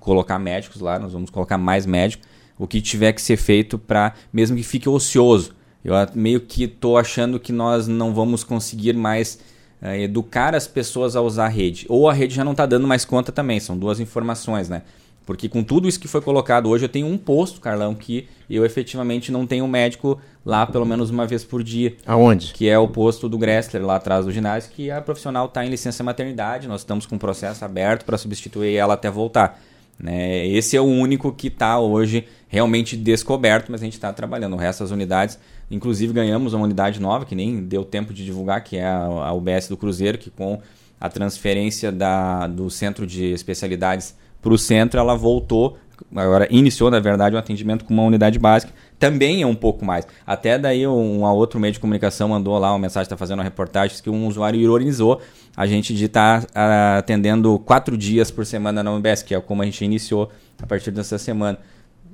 colocar 0.00 0.38
médicos 0.38 0.80
lá, 0.80 0.98
nós 0.98 1.12
vamos 1.12 1.28
colocar 1.28 1.58
mais 1.58 1.84
médicos. 1.84 2.26
O 2.58 2.66
que 2.66 2.80
tiver 2.80 3.12
que 3.12 3.20
ser 3.20 3.36
feito 3.36 3.78
para, 3.78 4.14
mesmo 4.32 4.56
que 4.56 4.62
fique 4.62 4.88
ocioso. 4.88 5.54
Eu 5.84 5.94
meio 6.14 6.40
que 6.40 6.64
estou 6.64 6.96
achando 6.96 7.38
que 7.38 7.52
nós 7.52 7.86
não 7.86 8.14
vamos 8.14 8.42
conseguir 8.42 8.94
mais 8.94 9.38
uh, 9.82 9.88
educar 9.88 10.54
as 10.54 10.66
pessoas 10.66 11.16
a 11.16 11.20
usar 11.20 11.46
a 11.46 11.48
rede. 11.48 11.84
Ou 11.88 12.08
a 12.08 12.12
rede 12.14 12.34
já 12.34 12.44
não 12.44 12.52
está 12.52 12.64
dando 12.64 12.86
mais 12.86 13.04
conta 13.04 13.30
também. 13.30 13.60
São 13.60 13.76
duas 13.76 14.00
informações, 14.00 14.70
né? 14.70 14.82
Porque 15.26 15.48
com 15.48 15.62
tudo 15.62 15.86
isso 15.86 16.00
que 16.00 16.08
foi 16.08 16.20
colocado 16.20 16.68
hoje, 16.68 16.84
eu 16.84 16.88
tenho 16.88 17.06
um 17.06 17.16
posto, 17.16 17.60
Carlão, 17.60 17.94
que 17.94 18.26
eu 18.48 18.64
efetivamente 18.64 19.30
não 19.30 19.46
tenho 19.46 19.64
um 19.64 19.68
médico 19.68 20.20
lá 20.44 20.66
pelo 20.66 20.84
menos 20.84 21.10
uma 21.10 21.26
vez 21.26 21.44
por 21.44 21.62
dia. 21.62 21.94
Aonde? 22.06 22.52
Que 22.52 22.68
é 22.68 22.78
o 22.78 22.88
posto 22.88 23.28
do 23.28 23.38
Gressler, 23.38 23.84
lá 23.84 23.96
atrás 23.96 24.24
do 24.24 24.32
ginásio, 24.32 24.72
que 24.72 24.90
a 24.90 25.00
profissional 25.00 25.46
está 25.46 25.64
em 25.64 25.68
licença 25.68 26.02
maternidade. 26.02 26.66
Nós 26.66 26.80
estamos 26.80 27.06
com 27.06 27.14
um 27.14 27.18
processo 27.18 27.64
aberto 27.64 28.04
para 28.04 28.18
substituir 28.18 28.74
ela 28.74 28.94
até 28.94 29.10
voltar. 29.10 29.60
Né? 29.98 30.46
Esse 30.46 30.76
é 30.76 30.80
o 30.80 30.84
único 30.84 31.30
que 31.32 31.48
está 31.48 31.78
hoje 31.78 32.26
realmente 32.48 32.96
descoberto, 32.96 33.70
mas 33.70 33.82
a 33.82 33.84
gente 33.84 33.94
está 33.94 34.12
trabalhando. 34.12 34.54
O 34.54 34.56
resto 34.56 34.80
das 34.80 34.90
unidades, 34.90 35.38
inclusive 35.70 36.12
ganhamos 36.12 36.54
uma 36.54 36.64
unidade 36.64 36.98
nova, 37.00 37.24
que 37.26 37.34
nem 37.34 37.62
deu 37.62 37.84
tempo 37.84 38.12
de 38.12 38.24
divulgar, 38.24 38.64
que 38.64 38.78
é 38.78 38.86
a 38.86 39.32
UBS 39.32 39.68
do 39.68 39.76
Cruzeiro, 39.76 40.16
que 40.18 40.30
com 40.30 40.60
a 40.98 41.08
transferência 41.08 41.92
da, 41.92 42.46
do 42.46 42.68
centro 42.70 43.06
de 43.06 43.32
especialidades 43.32 44.14
para 44.40 44.52
o 44.52 44.58
centro, 44.58 44.98
ela 44.98 45.14
voltou, 45.14 45.76
agora 46.14 46.48
iniciou, 46.50 46.90
na 46.90 47.00
verdade, 47.00 47.36
um 47.36 47.38
atendimento 47.38 47.84
com 47.84 47.92
uma 47.92 48.02
unidade 48.02 48.38
básica, 48.38 48.72
também 48.98 49.42
é 49.42 49.46
um 49.46 49.54
pouco 49.54 49.84
mais. 49.84 50.06
Até 50.26 50.58
daí 50.58 50.86
um, 50.86 51.22
outro 51.24 51.58
meio 51.58 51.72
de 51.72 51.80
comunicação 51.80 52.28
mandou 52.28 52.58
lá 52.58 52.72
uma 52.72 52.78
mensagem, 52.78 53.04
está 53.04 53.16
fazendo 53.16 53.38
uma 53.38 53.44
reportagem, 53.44 53.96
que 54.02 54.10
um 54.10 54.26
usuário 54.26 54.60
ironizou 54.60 55.20
a 55.56 55.66
gente 55.66 55.94
de 55.94 56.04
estar 56.04 56.44
tá, 56.44 56.98
atendendo 56.98 57.58
quatro 57.58 57.96
dias 57.96 58.30
por 58.30 58.46
semana 58.46 58.82
na 58.82 58.92
UBS, 58.92 59.22
que 59.22 59.34
é 59.34 59.40
como 59.40 59.62
a 59.62 59.64
gente 59.64 59.84
iniciou 59.84 60.30
a 60.62 60.66
partir 60.66 60.90
dessa 60.90 61.18
semana. 61.18 61.58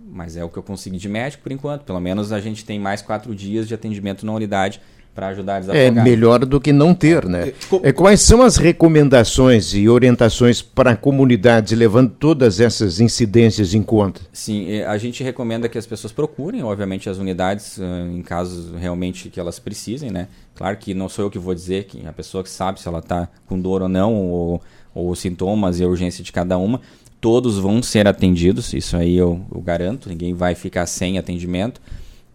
Mas 0.09 0.37
é 0.37 0.45
o 0.45 0.49
que 0.49 0.57
eu 0.57 0.63
consegui 0.63 0.97
de 0.97 1.09
médico 1.09 1.43
por 1.43 1.53
enquanto. 1.53 1.83
Pelo 1.83 2.01
menos 2.01 2.33
a 2.33 2.41
gente 2.41 2.65
tem 2.65 2.79
mais 2.79 3.03
quatro 3.03 3.35
dias 3.35 3.69
de 3.69 3.75
atendimento 3.75 4.25
na 4.25 4.33
unidade 4.33 4.81
para 5.17 5.29
ajudar 5.29 5.57
a 5.57 5.61
desafogar. 5.61 5.87
É 5.87 5.91
melhor 5.91 6.45
do 6.45 6.61
que 6.61 6.75
não 6.75 6.95
ter, 6.95 7.25
né? 7.25 7.55
É, 7.83 7.91
quais 7.91 8.21
são 8.21 8.43
as 8.43 8.59
recomendações 8.59 9.73
e 9.73 9.89
orientações 9.89 10.61
para 10.61 10.91
a 10.91 10.97
comunidade, 10.97 11.75
levando 11.75 12.11
todas 12.11 12.61
essas 12.61 13.01
incidências 13.01 13.73
em 13.73 13.83
conta? 13.83 14.21
Sim, 14.31 14.71
é, 14.71 14.85
a 14.85 14.99
gente 14.99 15.25
recomenda 15.25 15.71
que 15.71 15.79
as 15.79 15.87
pessoas 15.87 16.13
procurem, 16.13 16.63
obviamente, 16.63 17.09
as 17.09 17.17
unidades 17.17 17.81
em 18.15 18.21
casos 18.21 18.79
realmente 18.79 19.31
que 19.31 19.41
elas 19.41 19.59
precisem, 19.59 20.11
né? 20.11 20.29
Claro 20.55 20.77
que 20.77 20.93
não 20.93 21.09
sou 21.09 21.25
eu 21.25 21.31
que 21.31 21.39
vou 21.39 21.55
dizer, 21.55 21.85
que 21.85 22.07
a 22.07 22.13
pessoa 22.13 22.45
que 22.45 22.51
sabe 22.51 22.79
se 22.79 22.87
ela 22.87 22.99
está 22.99 23.27
com 23.47 23.59
dor 23.59 23.81
ou 23.81 23.89
não, 23.89 24.15
ou, 24.15 24.63
ou 24.95 25.17
sintomas 25.17 25.81
e 25.81 25.85
a 25.85 25.89
urgência 25.89 26.23
de 26.23 26.31
cada 26.31 26.59
uma, 26.59 26.79
todos 27.23 27.59
vão 27.59 27.83
ser 27.83 28.07
atendidos, 28.07 28.75
isso 28.75 28.99
aí 28.99 29.17
eu, 29.17 29.41
eu 29.51 29.63
garanto, 29.63 30.11
ninguém 30.11 30.35
vai 30.35 30.55
ficar 30.55 30.85
sem 30.85 31.17
atendimento 31.17 31.81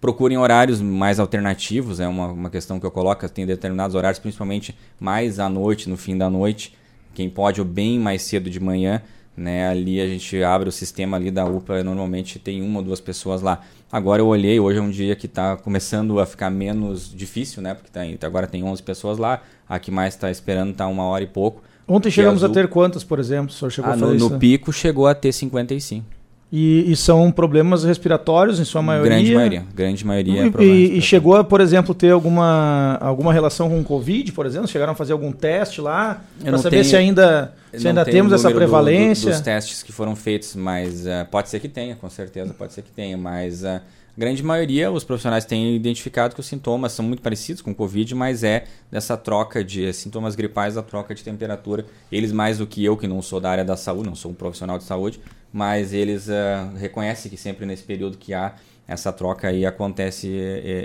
procurem 0.02 0.38
horários 0.38 0.82
mais 0.82 1.20
alternativos, 1.20 2.00
é 2.00 2.08
uma, 2.08 2.28
uma 2.28 2.50
questão 2.50 2.80
que 2.80 2.86
eu 2.86 2.92
coloco, 2.92 3.30
tem 3.30 3.46
determinados 3.46 3.96
horários, 3.96 4.18
principalmente 4.18 4.76
mais 5.00 5.40
à 5.40 5.48
noite, 5.48 5.88
no 5.88 5.96
fim 5.96 6.18
da 6.18 6.28
noite, 6.28 6.76
quem 7.14 7.30
pode 7.30 7.62
ou 7.62 7.68
bem 7.68 8.00
mais 8.00 8.24
cedo 8.24 8.50
de 8.50 8.60
manhã, 8.60 9.02
né? 9.38 9.68
Ali 9.70 10.02
a 10.02 10.08
gente 10.08 10.44
abre 10.44 10.68
o 10.68 10.72
sistema 10.72 11.18
ali 11.18 11.30
da 11.30 11.46
UPA, 11.46 11.84
normalmente 11.84 12.40
tem 12.40 12.64
uma 12.64 12.80
ou 12.80 12.86
duas 12.86 13.00
pessoas 13.00 13.44
lá. 13.44 13.62
Agora 13.92 14.22
eu 14.22 14.28
olhei, 14.28 14.60
hoje 14.60 14.80
é 14.80 14.82
um 14.82 14.90
dia 14.90 15.16
que 15.16 15.28
está 15.28 15.56
começando 15.56 16.20
a 16.20 16.26
ficar 16.26 16.50
menos 16.50 17.14
difícil, 17.14 17.62
né? 17.62 17.76
Porque 17.76 17.92
tá, 17.92 18.02
agora 18.26 18.48
tem 18.48 18.64
11 18.64 18.82
pessoas 18.82 19.20
lá, 19.20 19.42
a 19.70 19.78
que 19.80 19.92
mais 19.92 20.16
está 20.16 20.32
esperando 20.32 20.72
está 20.72 20.88
uma 20.88 21.04
hora 21.04 21.24
e 21.24 21.28
pouco. 21.28 21.62
Ontem 21.88 22.10
chegamos 22.10 22.44
azul... 22.44 22.52
a 22.52 22.62
ter 22.62 22.68
quantas, 22.70 23.04
por 23.04 23.20
exemplo? 23.20 23.50
O 23.50 23.54
senhor 23.54 23.70
chegou 23.70 23.92
ah, 23.92 23.94
a 23.94 23.98
no, 23.98 24.14
no 24.16 24.40
pico 24.40 24.74
chegou 24.74 25.06
a 25.06 25.14
ter 25.14 25.32
55. 25.32 26.21
E, 26.52 26.92
e, 26.92 26.96
são 26.98 27.32
problemas 27.32 27.86
respiratórios 27.86 28.60
em 28.60 28.66
sua 28.66 28.82
maioria. 28.82 29.10
Grande 29.10 29.34
maioria, 29.34 29.66
grande 29.74 30.06
maioria. 30.06 30.52
E, 30.60 30.64
e, 30.64 30.98
e 30.98 31.02
chegou 31.02 31.38
a, 31.38 31.46
por 31.46 31.62
exemplo, 31.62 31.96
ter 31.96 32.12
alguma, 32.12 32.98
alguma 33.00 33.32
relação 33.32 33.70
com 33.70 33.80
o 33.80 33.84
Covid, 33.86 34.34
por 34.34 34.46
exemplo? 34.46 34.68
Chegaram 34.68 34.92
a 34.92 34.96
fazer 34.96 35.14
algum 35.14 35.32
teste 35.32 35.80
lá 35.80 36.22
para 36.44 36.58
saber 36.58 36.78
tenho, 36.78 36.84
se 36.84 36.96
ainda, 36.98 37.54
se 37.74 37.88
ainda 37.88 38.04
temos 38.04 38.34
essa 38.34 38.52
prevalência? 38.52 39.28
Do, 39.28 39.32
do, 39.32 39.38
dos 39.38 39.42
testes 39.42 39.82
que 39.82 39.94
foram 39.94 40.14
feitos, 40.14 40.54
mas 40.54 41.06
uh, 41.06 41.26
pode 41.32 41.48
ser 41.48 41.62
que 41.62 41.70
tenha, 41.70 41.96
com 41.96 42.10
certeza 42.10 42.54
pode 42.54 42.74
ser 42.74 42.82
que 42.82 42.92
tenha, 42.92 43.18
mas 43.18 43.64
uh, 43.64 43.80
grande 44.18 44.44
maioria, 44.44 44.92
os 44.92 45.06
profissionais 45.06 45.46
têm 45.46 45.74
identificado 45.74 46.34
que 46.34 46.42
os 46.42 46.46
sintomas 46.46 46.92
são 46.92 47.06
muito 47.06 47.22
parecidos 47.22 47.62
com 47.62 47.72
o 47.72 47.76
Covid, 47.76 48.14
mas 48.14 48.44
é 48.44 48.66
dessa 48.92 49.16
troca 49.16 49.64
de 49.64 49.94
sintomas 49.94 50.36
gripais, 50.36 50.76
a 50.76 50.84
troca 50.84 51.16
de 51.16 51.24
temperatura. 51.24 51.86
Eles 52.12 52.34
mais 52.34 52.58
do 52.58 52.68
que 52.68 52.84
eu, 52.84 52.98
que 52.98 53.08
não 53.08 53.22
sou 53.22 53.40
da 53.40 53.50
área 53.50 53.64
da 53.64 53.78
saúde, 53.78 54.10
não 54.10 54.16
sou 54.16 54.32
um 54.32 54.36
profissional 54.36 54.78
de 54.78 54.84
saúde, 54.84 55.22
mas 55.52 55.94
eles 55.94 56.28
uh, 56.28 56.76
reconhecem 56.78 57.30
que 57.30 57.38
sempre 57.38 57.66
nesse 57.66 57.84
período 57.84 58.18
que 58.18 58.34
há 58.34 58.54
essa 58.88 59.12
troca 59.14 59.48
aí 59.48 59.66
acontece 59.66 60.30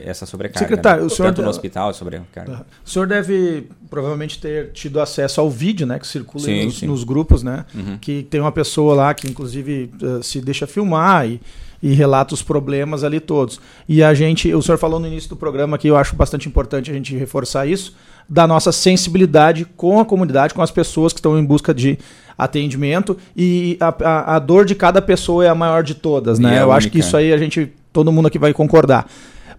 essa 0.04 0.26
sobrecarga. 0.26 0.60
Secretário, 0.60 1.00
né? 1.00 1.06
o 1.06 1.10
senhor 1.10 1.28
tanto 1.28 1.42
no 1.42 1.48
hospital 1.48 1.92
sobrecarga. 1.92 2.64
O 2.84 2.88
senhor 2.88 3.08
deve 3.08 3.68
provavelmente 3.90 4.40
ter 4.40 4.70
tido 4.70 5.00
acesso 5.00 5.40
ao 5.40 5.50
vídeo, 5.50 5.86
né, 5.86 5.98
que 5.98 6.06
circula 6.06 6.44
sim, 6.44 6.66
nos, 6.66 6.78
sim. 6.78 6.86
nos, 6.86 7.02
grupos, 7.02 7.42
né, 7.42 7.64
uhum. 7.74 7.98
que 7.98 8.22
tem 8.22 8.40
uma 8.40 8.52
pessoa 8.52 8.94
lá 8.94 9.12
que 9.12 9.26
inclusive 9.26 9.90
se 10.22 10.40
deixa 10.40 10.68
filmar 10.68 11.26
e, 11.28 11.40
e 11.86 11.94
relata 11.94 12.34
os 12.34 12.42
problemas 12.42 13.04
ali 13.04 13.20
todos. 13.20 13.60
E 13.88 14.02
a 14.02 14.12
gente, 14.12 14.52
o 14.52 14.60
senhor 14.60 14.76
falou 14.76 14.98
no 14.98 15.06
início 15.06 15.28
do 15.28 15.36
programa 15.36 15.78
que 15.78 15.86
eu 15.86 15.96
acho 15.96 16.16
bastante 16.16 16.48
importante 16.48 16.90
a 16.90 16.94
gente 16.94 17.16
reforçar 17.16 17.64
isso, 17.64 17.94
da 18.28 18.44
nossa 18.44 18.72
sensibilidade 18.72 19.64
com 19.76 20.00
a 20.00 20.04
comunidade, 20.04 20.52
com 20.52 20.60
as 20.60 20.72
pessoas 20.72 21.12
que 21.12 21.20
estão 21.20 21.38
em 21.38 21.44
busca 21.44 21.72
de 21.72 21.96
atendimento 22.36 23.16
e 23.36 23.78
a, 23.80 23.94
a, 24.02 24.36
a 24.36 24.38
dor 24.40 24.64
de 24.64 24.74
cada 24.74 25.00
pessoa 25.00 25.44
é 25.44 25.48
a 25.48 25.54
maior 25.54 25.84
de 25.84 25.94
todas, 25.94 26.40
né? 26.40 26.56
É 26.56 26.58
eu 26.58 26.62
única. 26.64 26.76
acho 26.76 26.90
que 26.90 26.98
isso 26.98 27.16
aí 27.16 27.32
a 27.32 27.38
gente 27.38 27.72
todo 27.92 28.10
mundo 28.10 28.26
aqui 28.26 28.38
vai 28.38 28.52
concordar. 28.52 29.08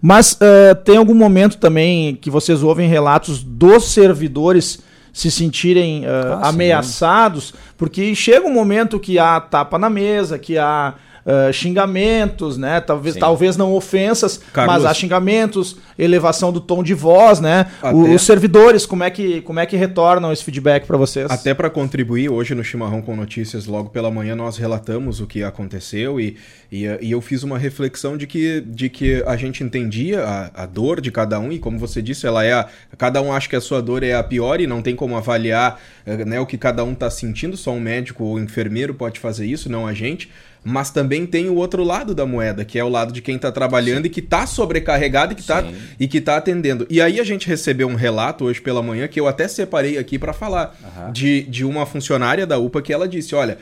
Mas 0.02 0.32
uh, 0.34 0.74
tem 0.84 0.98
algum 0.98 1.14
momento 1.14 1.56
também 1.56 2.14
que 2.14 2.30
vocês 2.30 2.62
ouvem 2.62 2.88
relatos 2.88 3.42
dos 3.42 3.84
servidores 3.84 4.80
se 5.14 5.30
sentirem 5.30 6.04
uh, 6.04 6.34
ah, 6.42 6.50
ameaçados, 6.50 7.48
sim. 7.48 7.54
porque 7.76 8.14
chega 8.14 8.46
um 8.46 8.52
momento 8.52 9.00
que 9.00 9.18
há 9.18 9.40
tapa 9.40 9.78
na 9.78 9.88
mesa, 9.88 10.38
que 10.38 10.58
há 10.58 10.94
uh, 11.28 11.52
xingamentos, 11.52 12.56
né? 12.56 12.80
Talvez, 12.80 13.16
talvez 13.16 13.56
não 13.56 13.74
ofensas, 13.74 14.40
Carlos. 14.52 14.74
mas 14.74 14.84
há 14.84 14.94
xingamentos, 14.94 15.76
elevação 15.98 16.50
do 16.50 16.60
tom 16.60 16.82
de 16.82 16.94
voz, 16.94 17.38
né? 17.38 17.66
Até... 17.82 17.94
Os 17.94 18.22
servidores, 18.22 18.86
como 18.86 19.04
é 19.04 19.10
que, 19.10 19.42
como 19.42 19.60
é 19.60 19.66
que 19.66 19.76
retornam 19.76 20.32
esse 20.32 20.42
feedback 20.42 20.86
para 20.86 20.96
vocês? 20.96 21.30
Até 21.30 21.52
para 21.52 21.68
contribuir, 21.68 22.30
hoje 22.30 22.54
no 22.54 22.64
Chimarrão 22.64 23.02
com 23.02 23.14
Notícias, 23.14 23.66
logo 23.66 23.90
pela 23.90 24.10
manhã, 24.10 24.34
nós 24.34 24.56
relatamos 24.56 25.20
o 25.20 25.26
que 25.26 25.42
aconteceu 25.42 26.18
e, 26.18 26.36
e, 26.72 26.84
e 27.00 27.10
eu 27.10 27.20
fiz 27.20 27.42
uma 27.42 27.58
reflexão 27.58 28.16
de 28.16 28.26
que, 28.26 28.62
de 28.62 28.88
que 28.88 29.22
a 29.26 29.36
gente 29.36 29.62
entendia 29.62 30.24
a, 30.24 30.62
a 30.62 30.66
dor 30.66 31.00
de 31.00 31.10
cada 31.10 31.38
um 31.38 31.52
e, 31.52 31.58
como 31.58 31.78
você 31.78 32.00
disse, 32.00 32.26
ela 32.26 32.44
é 32.44 32.52
a, 32.52 32.68
cada 32.96 33.20
um 33.20 33.32
acha 33.32 33.48
que 33.48 33.56
a 33.56 33.60
sua 33.60 33.82
dor 33.82 34.02
é 34.02 34.14
a 34.14 34.22
pior 34.22 34.60
e 34.60 34.66
não 34.66 34.80
tem 34.80 34.96
como 34.96 35.16
avaliar 35.16 35.80
eh, 36.06 36.24
né, 36.24 36.40
o 36.40 36.46
que 36.46 36.56
cada 36.56 36.84
um 36.84 36.92
está 36.92 37.10
sentindo, 37.10 37.56
só 37.56 37.72
um 37.72 37.80
médico 37.80 38.24
ou 38.24 38.38
enfermeiro 38.38 38.94
pode 38.94 39.20
fazer 39.20 39.46
isso, 39.46 39.70
não 39.70 39.86
a 39.86 39.92
gente 39.92 40.30
mas 40.68 40.90
também 40.90 41.24
tem 41.24 41.48
o 41.48 41.54
outro 41.54 41.82
lado 41.82 42.14
da 42.14 42.26
moeda, 42.26 42.62
que 42.62 42.78
é 42.78 42.84
o 42.84 42.90
lado 42.90 43.10
de 43.10 43.22
quem 43.22 43.36
está 43.36 43.50
trabalhando 43.50 44.02
Sim. 44.02 44.08
e 44.08 44.10
que 44.10 44.20
está 44.20 44.46
sobrecarregado 44.46 45.32
e 45.32 45.34
que 45.34 45.40
está 45.40 45.64
e 45.98 46.06
que 46.06 46.20
tá 46.20 46.36
atendendo. 46.36 46.86
E 46.90 47.00
aí 47.00 47.18
a 47.18 47.24
gente 47.24 47.48
recebeu 47.48 47.88
um 47.88 47.94
relato 47.94 48.44
hoje 48.44 48.60
pela 48.60 48.82
manhã 48.82 49.08
que 49.08 49.18
eu 49.18 49.26
até 49.26 49.48
separei 49.48 49.96
aqui 49.96 50.18
para 50.18 50.34
falar 50.34 50.76
uhum. 50.82 51.10
de, 51.10 51.42
de 51.44 51.64
uma 51.64 51.86
funcionária 51.86 52.46
da 52.46 52.58
UPA 52.58 52.82
que 52.82 52.92
ela 52.92 53.08
disse: 53.08 53.34
olha, 53.34 53.56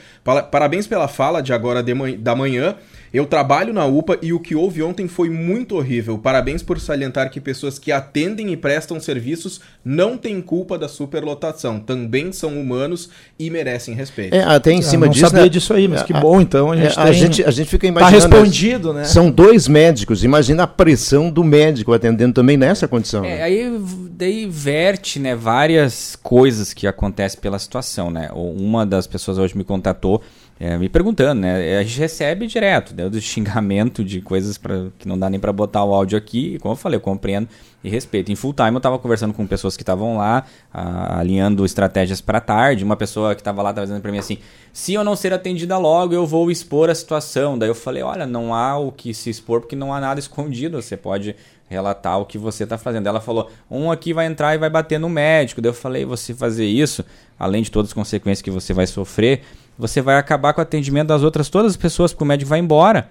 parabéns 0.51 0.89
pela 0.89 1.07
fala 1.07 1.41
de 1.41 1.53
agora 1.53 1.81
de 1.81 1.95
manhã, 1.95 2.17
da 2.19 2.35
manhã. 2.35 2.75
Eu 3.13 3.27
trabalho 3.27 3.73
na 3.73 3.87
UPA 3.87 4.19
e 4.23 4.33
o 4.33 4.41
que 4.41 4.55
houve 4.55 4.83
ontem 4.83 5.09
foi 5.09 5.31
muito 5.31 5.77
horrível. 5.77 6.19
Parabéns 6.19 6.63
por 6.63 6.81
salientar 6.81 7.31
que 7.31 7.41
pessoas 7.41 7.79
que 7.79 7.93
atendem 7.93 8.53
e 8.53 8.57
prestam 8.57 9.01
serviços 9.01 9.61
não 9.85 10.17
têm 10.17 10.41
culpa 10.41 10.79
da 10.79 10.89
superlotação. 10.89 11.79
Também 11.79 12.33
são 12.33 12.59
humanos 12.61 13.11
e 13.39 13.51
merecem 13.51 13.95
respeito. 13.95 14.35
É, 14.35 14.43
até 14.43 14.73
em 14.73 14.83
cima 14.83 15.07
eu 15.07 15.09
não 15.09 15.13
disso. 15.13 15.23
Não 15.25 15.31
sabia 15.31 15.45
né? 15.45 15.49
disso 15.49 15.73
aí, 15.73 15.89
mas 15.89 16.03
que 16.03 16.13
é, 16.13 16.21
bom 16.21 16.41
então. 16.41 16.73
A 16.73 16.77
gente, 16.77 16.93
é, 16.93 16.95
tem... 16.95 17.05
a 17.05 17.13
gente, 17.13 17.45
a 17.45 17.51
gente 17.51 17.69
fica 17.69 17.87
tá 17.87 17.89
imaginando. 17.89 18.29
Tá 18.29 18.37
respondido, 18.37 18.93
né? 18.93 19.05
São 19.05 19.31
dois 19.31 19.69
médicos. 19.69 20.25
Imagina 20.25 20.65
a 20.65 20.67
pressão 20.67 21.31
do 21.31 21.45
médico 21.45 21.93
atendendo 21.93 22.35
também 22.35 22.57
nessa 22.57 22.87
condição. 22.87 23.25
É, 23.25 23.37
né? 23.37 23.43
aí 23.43 23.81
daí 24.11 24.47
verte, 24.47 25.19
né, 25.19 25.35
várias 25.35 26.17
coisas 26.23 26.73
que 26.73 26.87
acontecem 26.87 27.39
pela 27.39 27.59
situação, 27.59 28.11
né? 28.11 28.31
Uma 28.35 28.87
das 28.87 29.07
pessoas 29.07 29.39
hoje 29.39 29.57
me 29.57 29.65
contatou 29.65 30.23
é, 30.59 30.79
me 30.79 30.89
perguntando, 30.89 31.43
né? 31.43 31.79
A 31.79 31.83
gente 31.83 31.99
recebe 31.99 32.47
direto, 32.47 32.95
né, 32.95 33.11
do 33.11 33.21
xingamento 33.21 34.03
de 34.03 34.23
coisas 34.23 34.57
pra, 34.57 34.87
que 34.99 35.07
não 35.07 35.19
dá 35.19 35.29
nem 35.29 35.39
para 35.39 35.53
botar 35.53 35.85
o 35.85 35.95
áudio 35.95 36.17
aqui. 36.17 36.55
E 36.55 36.59
como 36.59 36.73
eu 36.73 36.77
falei, 36.77 36.97
eu 36.97 37.01
compreendo 37.01 37.47
e 37.85 37.91
respeito. 37.91 38.33
Em 38.33 38.35
full 38.35 38.55
time 38.55 38.73
eu 38.73 38.79
estava 38.79 38.99
conversando 38.99 39.35
com 39.35 39.47
pessoas 39.47 39.77
que 39.77 39.83
estavam 39.83 40.17
lá, 40.17 40.45
a, 40.73 41.21
alinhando 41.21 41.65
estratégias 41.65 42.23
para 42.23 42.41
tarde. 42.41 42.85
Uma 42.85 42.97
pessoa 42.97 43.35
que 43.35 43.43
estava 43.43 43.63
lá 43.63 43.69
estava 43.69 43.87
dizendo 43.87 44.01
para 44.01 44.11
mim 44.11 44.19
assim: 44.19 44.39
se 44.73 44.95
eu 44.95 45.05
não 45.05 45.15
ser 45.15 45.35
atendida 45.35 45.77
logo, 45.77 46.15
eu 46.15 46.27
vou 46.27 46.51
expor 46.51 46.89
a 46.89 46.95
situação. 46.95 47.59
Daí 47.59 47.69
eu 47.69 47.75
falei: 47.75 48.03
olha, 48.03 48.27
não 48.27 48.55
há 48.55 48.79
o 48.79 48.91
que 48.91 49.13
se 49.13 49.29
expor 49.29 49.61
porque 49.61 49.77
não 49.77 49.93
há 49.93 50.01
nada 50.01 50.19
escondido. 50.19 50.81
Você 50.81 50.97
pode 50.97 51.37
relatar 51.69 52.21
o 52.21 52.27
que 52.27 52.39
você 52.39 52.65
está 52.65 52.79
fazendo. 52.79 53.07
Ela 53.07 53.21
falou: 53.21 53.51
um 53.71 53.91
aqui 53.91 54.13
vai 54.13 54.27
entrar 54.27 54.55
e 54.55 54.59
vai 54.59 54.71
bater 54.71 54.99
no 54.99 55.09
médico. 55.09 55.61
Daí 55.61 55.71
eu 55.71 55.75
falei: 55.75 56.05
você 56.05 56.35
fazer 56.35 56.67
isso, 56.67 57.05
além 57.39 57.63
de 57.63 57.71
todas 57.71 57.91
as 57.91 57.95
consequências 57.95 58.43
que 58.43 58.51
você 58.51 58.73
vai 58.73 58.87
sofrer 58.87 59.43
você 59.79 60.01
vai 60.01 60.17
acabar 60.17 60.53
com 60.53 60.61
o 60.61 60.63
atendimento 60.63 61.09
das 61.09 61.23
outras 61.23 61.49
todas 61.49 61.73
as 61.73 61.77
pessoas, 61.77 62.13
porque 62.13 62.25
o 62.25 62.27
médico 62.27 62.49
vai 62.49 62.59
embora. 62.59 63.09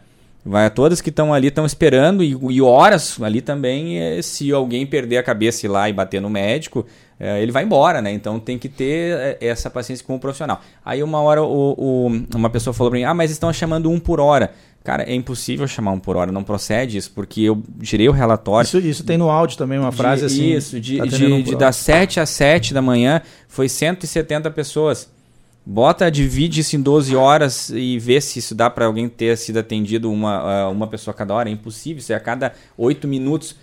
Vai, 0.47 0.69
todas 0.69 1.01
que 1.01 1.09
estão 1.09 1.33
ali 1.33 1.47
estão 1.47 1.65
esperando 1.65 2.23
e, 2.23 2.37
e, 2.51 2.61
horas 2.61 3.19
ali 3.19 3.41
também, 3.41 3.99
é, 3.99 4.21
se 4.21 4.51
alguém 4.51 4.85
perder 4.85 5.17
a 5.17 5.23
cabeça 5.23 5.65
ir 5.65 5.69
lá 5.69 5.89
e 5.89 5.93
bater 5.93 6.21
no 6.21 6.29
médico, 6.29 6.85
é, 7.19 7.41
ele 7.41 7.51
vai 7.51 7.63
embora, 7.63 7.99
né? 7.99 8.11
Então 8.11 8.39
tem 8.39 8.59
que 8.59 8.69
ter 8.69 9.17
é, 9.17 9.37
essa 9.41 9.71
paciência 9.71 10.05
com 10.05 10.15
o 10.15 10.19
profissional. 10.19 10.61
Aí 10.83 11.01
uma 11.01 11.19
hora 11.19 11.41
o, 11.41 11.73
o, 11.75 12.11
uma 12.35 12.49
pessoa 12.51 12.75
falou 12.75 12.91
para 12.91 12.99
mim, 12.99 13.05
ah, 13.05 13.13
mas 13.13 13.31
estão 13.31 13.51
chamando 13.51 13.89
um 13.89 13.99
por 13.99 14.19
hora. 14.19 14.51
Cara, 14.85 15.01
é 15.01 15.15
impossível 15.15 15.67
chamar 15.67 15.93
um 15.93 15.99
por 15.99 16.15
hora, 16.15 16.31
não 16.31 16.43
procede 16.43 16.95
isso, 16.95 17.09
porque 17.09 17.41
eu 17.41 17.59
tirei 17.81 18.07
o 18.07 18.11
relatório. 18.11 18.67
Isso, 18.67 18.77
isso 18.77 19.03
tem 19.03 19.17
no 19.17 19.31
áudio 19.31 19.57
também 19.57 19.79
uma 19.79 19.91
frase 19.91 20.21
de, 20.21 20.25
assim. 20.27 20.53
Isso, 20.53 20.79
de, 20.79 20.97
tá 20.99 21.05
de, 21.05 21.41
de 21.41 21.55
das 21.55 21.75
7 21.77 22.19
às 22.19 22.29
7 22.29 22.71
da 22.71 22.83
manhã 22.83 23.19
foi 23.47 23.67
170 23.67 24.51
pessoas. 24.51 25.09
Bota, 25.65 26.11
divide 26.11 26.61
isso 26.61 26.75
em 26.75 26.81
12 26.81 27.15
horas 27.15 27.71
e 27.71 27.97
vê 27.97 28.21
se 28.21 28.37
isso 28.37 28.53
dá 28.53 28.69
para 28.69 28.85
alguém 28.85 29.09
ter 29.09 29.35
sido 29.39 29.57
atendido 29.57 30.11
uma, 30.11 30.69
uma 30.69 30.85
pessoa 30.85 31.15
a 31.15 31.17
cada 31.17 31.33
hora. 31.33 31.49
É 31.49 31.51
impossível, 31.51 31.97
isso 31.97 32.13
é 32.13 32.15
a 32.15 32.19
cada 32.19 32.53
8 32.77 33.07
minutos 33.07 33.55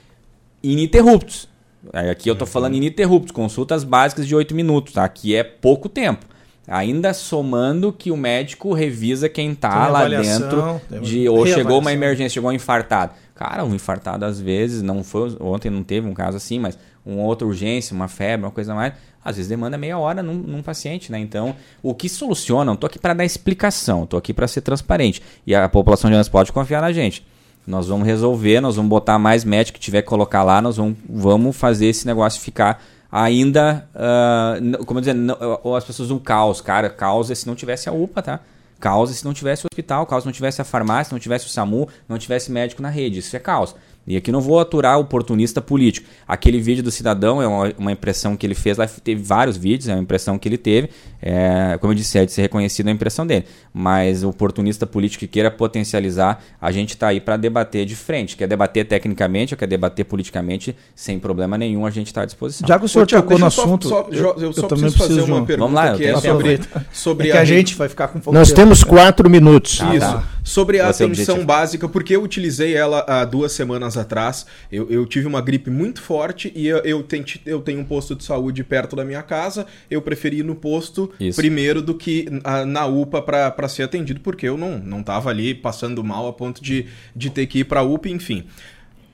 ininterruptos. 0.61 1.49
Aqui 1.93 2.29
eu 2.29 2.33
estou 2.33 2.49
uhum. 2.49 2.52
falando 2.52 2.75
ininterruptos, 2.75 3.31
consultas 3.31 3.85
básicas 3.85 4.26
de 4.26 4.35
8 4.35 4.57
minutos. 4.57 4.95
Tá? 4.95 5.05
Aqui 5.05 5.37
é 5.37 5.45
pouco 5.45 5.88
tempo. 5.88 6.26
Ainda 6.66 7.12
somando 7.12 7.92
que 7.92 8.11
o 8.11 8.16
médico 8.16 8.73
revisa 8.73 9.28
quem 9.28 9.52
está 9.52 9.88
lá 9.88 10.09
dentro 10.09 10.81
de 11.02 11.28
ou 11.28 11.45
chegou 11.47 11.81
uma 11.81 11.92
emergência, 11.92 12.35
chegou 12.35 12.50
um 12.50 12.52
infartado. 12.52 13.12
Cara, 13.35 13.64
um 13.64 13.75
infartado 13.75 14.25
às 14.25 14.40
vezes 14.40 14.83
não 14.83 15.02
foi 15.02 15.37
ontem 15.40 15.71
não 15.71 15.83
teve 15.83 16.07
um 16.07 16.14
caso 16.14 16.37
assim, 16.37 16.61
mas 16.61 16.78
uma 17.04 17.23
outra 17.23 17.47
urgência, 17.47 17.95
uma 17.95 18.07
febre, 18.07 18.47
uma 18.47 18.52
coisa 18.52 18.75
mais 18.75 18.92
às 19.25 19.37
vezes 19.37 19.49
demanda 19.49 19.78
meia 19.78 19.99
hora 19.99 20.23
num, 20.23 20.35
num 20.35 20.62
paciente, 20.62 21.12
né? 21.12 21.19
Então, 21.19 21.54
o 21.83 21.95
que 21.95 22.09
soluciona, 22.09 22.64
não 22.64 22.75
estou 22.75 22.88
aqui 22.88 22.99
para 22.99 23.14
dar 23.14 23.25
explicação, 23.25 24.04
estou 24.04 24.19
aqui 24.19 24.35
para 24.35 24.49
ser 24.49 24.62
transparente. 24.62 25.23
E 25.47 25.54
a 25.54 25.69
população 25.69 26.11
de 26.11 26.14
Minas 26.14 26.28
pode 26.28 26.52
confiar 26.52 26.81
na 26.81 26.92
gente. 26.92 27.25
Nós 27.64 27.87
vamos 27.87 28.07
resolver, 28.07 28.61
nós 28.61 28.75
vamos 28.75 28.90
botar 28.90 29.19
mais 29.21 29.45
médico 29.45 29.78
que 29.78 29.85
tiver 29.85 30.02
que 30.02 30.09
colocar 30.09 30.42
lá, 30.42 30.61
nós 30.61 30.76
vamos, 30.76 30.97
vamos 31.09 31.57
fazer 31.57 31.87
esse 31.87 32.07
negócio 32.07 32.40
ficar 32.40 32.83
ainda, 33.12 33.87
uh, 33.95 34.85
como 34.87 34.99
dizer, 35.00 35.14
não, 35.14 35.37
as 35.76 35.85
pessoas 35.85 36.11
um 36.11 36.19
caos, 36.19 36.62
cara, 36.62 36.88
caos 36.88 37.31
é 37.31 37.35
se 37.35 37.47
não 37.47 37.54
tivesse 37.54 37.87
a 37.87 37.92
UPA, 37.92 38.23
tá? 38.23 38.40
Caos 38.81 39.11
é 39.11 39.14
se 39.14 39.25
não 39.25 39.35
tivesse 39.35 39.64
o 39.64 39.69
hospital, 39.71 40.07
caos 40.07 40.25
não 40.25 40.33
tivesse 40.33 40.62
a 40.62 40.64
farmácia, 40.64 41.14
não 41.14 41.21
tivesse 41.21 41.47
o 41.47 41.50
SAMU, 41.50 41.87
não 42.09 42.19
tivesse 42.19 42.50
médico 42.50 42.81
na 42.81 42.88
rede, 42.88 43.19
isso 43.19 43.37
é 43.37 43.38
caos. 43.38 43.76
E 44.07 44.17
aqui 44.17 44.33
não 44.33 44.41
vou 44.41 44.59
aturar 44.59 44.99
o 44.99 45.03
oportunista 45.03 45.61
político. 45.61 46.09
Aquele 46.27 46.61
vídeo 46.61 46.83
do 46.83 46.91
cidadão 46.91 47.41
é 47.41 47.47
uma, 47.47 47.73
uma, 47.79 47.93
impressão 47.93 48.37
que 48.37 48.45
ele 48.45 48.55
fez 48.55 48.77
lá, 48.77 48.87
teve 48.87 49.23
vários 49.23 49.57
vídeos, 49.57 49.89
é 49.89 49.95
uma 49.95 50.03
impressão 50.03 50.39
que 50.39 50.49
ele 50.49 50.59
teve. 50.59 50.91
É, 51.21 51.79
como 51.81 51.93
eu 51.93 51.97
disse, 51.97 52.19
é 52.19 52.25
de 52.25 52.33
ser 52.33 52.43
reconhecido 52.43 52.89
a 52.89 52.91
impressão 52.91 53.25
dele. 53.25 53.45
Mas 53.73 54.25
o 54.25 54.31
oportunista 54.31 54.87
político 54.87 55.21
que 55.21 55.29
queira 55.29 55.53
potencializar, 55.53 56.43
a 56.61 56.73
gente 56.73 56.91
está 56.91 57.09
aí 57.09 57.21
para 57.21 57.37
debater 57.37 57.87
de 57.87 57.95
frente. 57.95 58.37
Quer 58.37 58.49
debater 58.49 58.85
tecnicamente 58.87 59.55
ou 59.55 59.59
quer 59.59 59.69
debater 59.69 60.05
politicamente, 60.05 60.75
sem 60.97 61.21
problema 61.21 61.57
nenhum, 61.57 61.87
a 61.87 61.91
gente 61.91 62.09
está 62.09 62.23
à 62.23 62.25
disposição. 62.25 62.67
Já 62.67 62.79
que 62.79 62.85
o 62.85 62.89
senhor 62.89 63.05
Ô, 63.05 63.07
tocou 63.07 63.39
no 63.39 63.47
assunto. 63.47 63.89
Só, 63.89 64.09
eu, 64.11 64.35
eu, 64.37 64.53
só 64.53 64.67
também 64.67 64.91
preciso 64.91 65.21
fazer 65.21 65.21
uma 65.23 65.45
pergunta 65.47 65.71
Vamos 65.71 65.75
lá, 65.75 65.97
que 65.97 66.05
é 66.05 66.21
sobre, 66.21 66.61
sobre 66.93 67.29
é 67.29 67.33
que 67.33 67.39
a, 67.39 67.43
a 67.43 67.45
gente 67.45 67.77
vai 67.77 67.89
ficar 67.89 68.09
com 68.09 68.19
um 68.19 68.33
Nós 68.33 68.51
temos 68.51 68.83
quatro 68.83 69.31
minutos. 69.31 69.75
Isso. 69.75 70.01
Tá. 70.01 70.25
Sobre 70.45 70.81
a 70.81 70.89
atenção 70.89 71.45
básica, 71.45 71.89
porque 71.89 72.17
eu 72.17 72.23
utilizei 72.23 72.75
ela 72.75 73.05
há 73.07 73.25
duas 73.25 73.53
semanas 73.53 73.97
atrás. 73.97 74.45
Eu, 74.71 74.91
eu 74.91 75.07
tive 75.07 75.27
uma 75.27 75.41
gripe 75.41 75.71
muito 75.71 76.03
forte 76.03 76.53
e 76.55 76.67
eu, 76.67 76.79
eu, 76.79 77.03
tente, 77.03 77.41
eu 77.47 77.61
tenho 77.61 77.81
um 77.81 77.85
posto 77.85 78.15
de 78.17 78.25
saúde 78.25 78.65
perto 78.65 78.97
da 78.97 79.05
minha 79.05 79.23
casa. 79.23 79.67
Eu 79.91 80.03
preferi 80.03 80.39
ir 80.39 80.45
no 80.45 80.55
posto 80.55 81.13
Isso. 81.21 81.37
primeiro 81.37 81.81
do 81.81 81.95
que 81.95 82.27
a, 82.43 82.67
na 82.67 82.87
UPA 82.87 83.23
para 83.23 83.69
ser 83.69 83.85
atendido, 83.85 84.21
porque 84.21 84.49
eu 84.49 84.57
não, 84.57 84.79
não 84.79 85.03
tava 85.03 85.31
ali 85.31 85.55
passando 85.55 86.03
mal 86.03 86.27
a 86.27 86.33
ponto 86.33 86.63
de, 86.63 86.87
de 87.15 87.31
ter 87.31 87.47
que 87.47 87.61
ir 87.61 87.65
para 87.65 87.81
a 87.81 87.85
UPA, 87.85 88.09
enfim. 88.09 88.45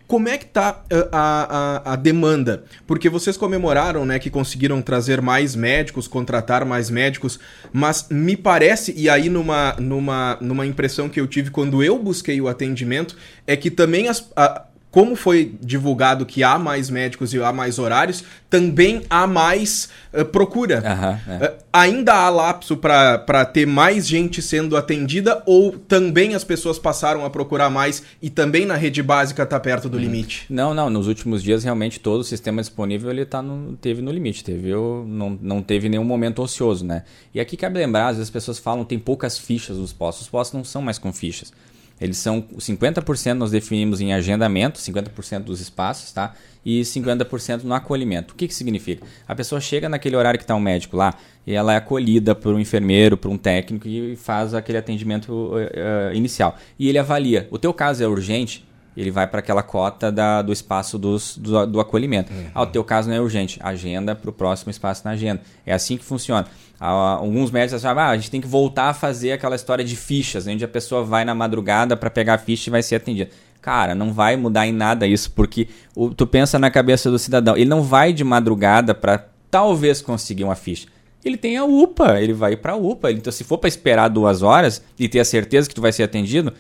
Como 0.08 0.26
é 0.26 0.38
que 0.38 0.46
tá 0.46 0.82
uh, 0.90 1.08
a, 1.12 1.82
a, 1.84 1.92
a, 1.92 1.96
demanda? 1.96 2.64
Porque 2.86 3.10
vocês 3.10 3.36
comemoraram, 3.36 4.06
né, 4.06 4.18
que 4.18 4.30
conseguiram 4.30 4.80
trazer 4.80 5.20
mais 5.20 5.54
médicos, 5.54 6.08
contratar 6.08 6.64
mais 6.64 6.88
médicos, 6.88 7.38
mas 7.70 8.06
me 8.10 8.34
parece, 8.34 8.94
e 8.96 9.10
aí 9.10 9.28
numa, 9.28 9.76
numa, 9.78 10.38
numa 10.40 10.64
impressão 10.64 11.10
que 11.10 11.20
eu 11.20 11.26
tive 11.26 11.50
quando 11.50 11.84
eu 11.84 11.98
busquei 11.98 12.40
o 12.40 12.48
atendimento, 12.48 13.14
é 13.46 13.54
que 13.54 13.70
também 13.70 14.08
as, 14.08 14.26
a, 14.34 14.64
como 14.90 15.14
foi 15.14 15.54
divulgado 15.60 16.24
que 16.24 16.42
há 16.42 16.58
mais 16.58 16.88
médicos 16.88 17.34
e 17.34 17.42
há 17.42 17.52
mais 17.52 17.78
horários, 17.78 18.24
também 18.48 19.02
há 19.10 19.26
mais 19.26 19.88
uh, 20.12 20.24
procura. 20.24 20.82
Uhum, 20.82 21.34
é. 21.34 21.46
uh, 21.46 21.64
ainda 21.72 22.14
há 22.14 22.30
lapso 22.30 22.76
para 22.76 23.44
ter 23.44 23.66
mais 23.66 24.08
gente 24.08 24.40
sendo 24.40 24.76
atendida 24.76 25.42
ou 25.44 25.72
também 25.72 26.34
as 26.34 26.42
pessoas 26.42 26.78
passaram 26.78 27.24
a 27.24 27.30
procurar 27.30 27.68
mais 27.68 28.02
e 28.22 28.30
também 28.30 28.64
na 28.64 28.76
rede 28.76 29.02
básica 29.02 29.42
está 29.42 29.60
perto 29.60 29.88
do 29.88 29.98
hum. 29.98 30.00
limite? 30.00 30.46
Não, 30.48 30.72
não. 30.72 30.88
Nos 30.88 31.06
últimos 31.06 31.42
dias, 31.42 31.64
realmente, 31.64 32.00
todo 32.00 32.20
o 32.20 32.24
sistema 32.24 32.62
disponível 32.62 33.10
ele 33.10 33.26
tá 33.26 33.42
no, 33.42 33.76
teve 33.76 34.00
no 34.00 34.10
limite. 34.10 34.42
Teve, 34.42 34.72
não, 34.72 35.38
não 35.40 35.62
teve 35.62 35.88
nenhum 35.88 36.04
momento 36.04 36.42
ocioso, 36.42 36.84
né? 36.84 37.04
E 37.34 37.40
aqui 37.40 37.56
cabe 37.56 37.78
lembrar, 37.78 38.08
às 38.08 38.16
vezes 38.16 38.28
as 38.28 38.30
pessoas 38.30 38.58
falam 38.58 38.84
tem 38.84 38.98
poucas 38.98 39.36
fichas 39.36 39.76
nos 39.76 39.92
postos. 39.92 40.24
Os 40.24 40.30
postos 40.30 40.56
não 40.56 40.64
são 40.64 40.80
mais 40.80 40.98
com 40.98 41.12
fichas. 41.12 41.52
Eles 42.00 42.16
são 42.18 42.42
50% 42.42 43.34
nós 43.34 43.50
definimos 43.50 44.00
em 44.00 44.12
agendamento, 44.12 44.78
50% 44.78 45.40
dos 45.40 45.60
espaços, 45.60 46.12
tá? 46.12 46.34
E 46.64 46.82
50% 46.82 47.62
no 47.64 47.74
acolhimento. 47.74 48.34
O 48.34 48.36
que, 48.36 48.46
que 48.46 48.54
significa? 48.54 49.04
A 49.26 49.34
pessoa 49.34 49.60
chega 49.60 49.88
naquele 49.88 50.16
horário 50.16 50.38
que 50.38 50.44
está 50.44 50.54
o 50.54 50.58
um 50.58 50.60
médico 50.60 50.96
lá 50.96 51.14
e 51.46 51.54
ela 51.54 51.72
é 51.72 51.76
acolhida 51.76 52.34
por 52.34 52.54
um 52.54 52.60
enfermeiro, 52.60 53.16
por 53.16 53.30
um 53.30 53.38
técnico 53.38 53.88
e 53.88 54.16
faz 54.16 54.52
aquele 54.54 54.78
atendimento 54.78 55.32
uh, 55.32 56.14
inicial. 56.14 56.56
E 56.78 56.88
ele 56.88 56.98
avalia. 56.98 57.48
O 57.50 57.58
teu 57.58 57.72
caso 57.72 58.04
é 58.04 58.06
urgente? 58.06 58.67
Ele 58.96 59.10
vai 59.10 59.26
para 59.26 59.40
aquela 59.40 59.62
cota 59.62 60.10
da, 60.10 60.42
do 60.42 60.52
espaço 60.52 60.98
dos, 60.98 61.36
do, 61.36 61.66
do 61.66 61.80
acolhimento. 61.80 62.32
Uhum. 62.32 62.46
Ah, 62.54 62.62
o 62.62 62.66
teu 62.66 62.82
caso 62.82 63.08
não 63.08 63.16
é 63.16 63.20
urgente, 63.20 63.58
agenda 63.62 64.14
para 64.14 64.30
o 64.30 64.32
próximo 64.32 64.70
espaço 64.70 65.02
na 65.04 65.12
agenda. 65.12 65.40
É 65.64 65.72
assim 65.72 65.96
que 65.96 66.04
funciona. 66.04 66.46
alguns 66.80 67.50
médicos 67.50 67.84
acham, 67.84 67.98
ah, 67.98 68.08
a 68.08 68.16
gente 68.16 68.30
tem 68.30 68.40
que 68.40 68.48
voltar 68.48 68.88
a 68.88 68.94
fazer 68.94 69.32
aquela 69.32 69.56
história 69.56 69.84
de 69.84 69.96
fichas, 69.96 70.46
onde 70.46 70.64
a 70.64 70.68
pessoa 70.68 71.04
vai 71.04 71.24
na 71.24 71.34
madrugada 71.34 71.96
para 71.96 72.10
pegar 72.10 72.34
a 72.34 72.38
ficha 72.38 72.68
e 72.68 72.72
vai 72.72 72.82
ser 72.82 72.96
atendida. 72.96 73.30
Cara, 73.60 73.94
não 73.94 74.12
vai 74.12 74.36
mudar 74.36 74.66
em 74.66 74.72
nada 74.72 75.06
isso, 75.06 75.30
porque 75.32 75.68
o, 75.94 76.10
tu 76.10 76.26
pensa 76.26 76.58
na 76.58 76.70
cabeça 76.70 77.10
do 77.10 77.18
cidadão, 77.18 77.56
ele 77.56 77.68
não 77.68 77.82
vai 77.82 78.12
de 78.12 78.24
madrugada 78.24 78.94
para 78.94 79.26
talvez 79.50 80.00
conseguir 80.00 80.44
uma 80.44 80.54
ficha 80.54 80.86
ele 81.24 81.36
tem 81.36 81.56
a 81.56 81.64
UPA, 81.64 82.20
ele 82.20 82.32
vai 82.32 82.56
para 82.56 82.72
a 82.72 82.76
UPA. 82.76 83.12
Então, 83.12 83.32
se 83.32 83.44
for 83.44 83.58
para 83.58 83.68
esperar 83.68 84.08
duas 84.08 84.42
horas 84.42 84.82
e 84.98 85.08
ter 85.08 85.20
a 85.20 85.24
certeza 85.24 85.68
que 85.68 85.74
tu 85.74 85.82
vai 85.82 85.92
ser 85.92 86.02
atendido, 86.02 86.52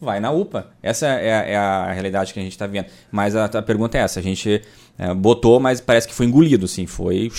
vai 0.00 0.20
na 0.20 0.30
UPA. 0.30 0.68
Essa 0.82 1.06
é 1.06 1.32
a, 1.32 1.42
é 1.44 1.56
a 1.56 1.92
realidade 1.92 2.32
que 2.32 2.38
a 2.38 2.42
gente 2.42 2.52
está 2.52 2.66
vendo. 2.66 2.86
Mas 3.10 3.34
a, 3.34 3.46
a, 3.46 3.62
pergunta 3.62 3.98
é 3.98 4.02
essa: 4.02 4.20
a 4.20 4.22
gente 4.22 4.62
é, 4.98 5.12
botou, 5.12 5.58
mas 5.58 5.80
parece 5.80 6.06
que 6.06 6.14
foi 6.14 6.26
engolido, 6.26 6.68
sim. 6.68 6.86
Foi, 6.86 7.30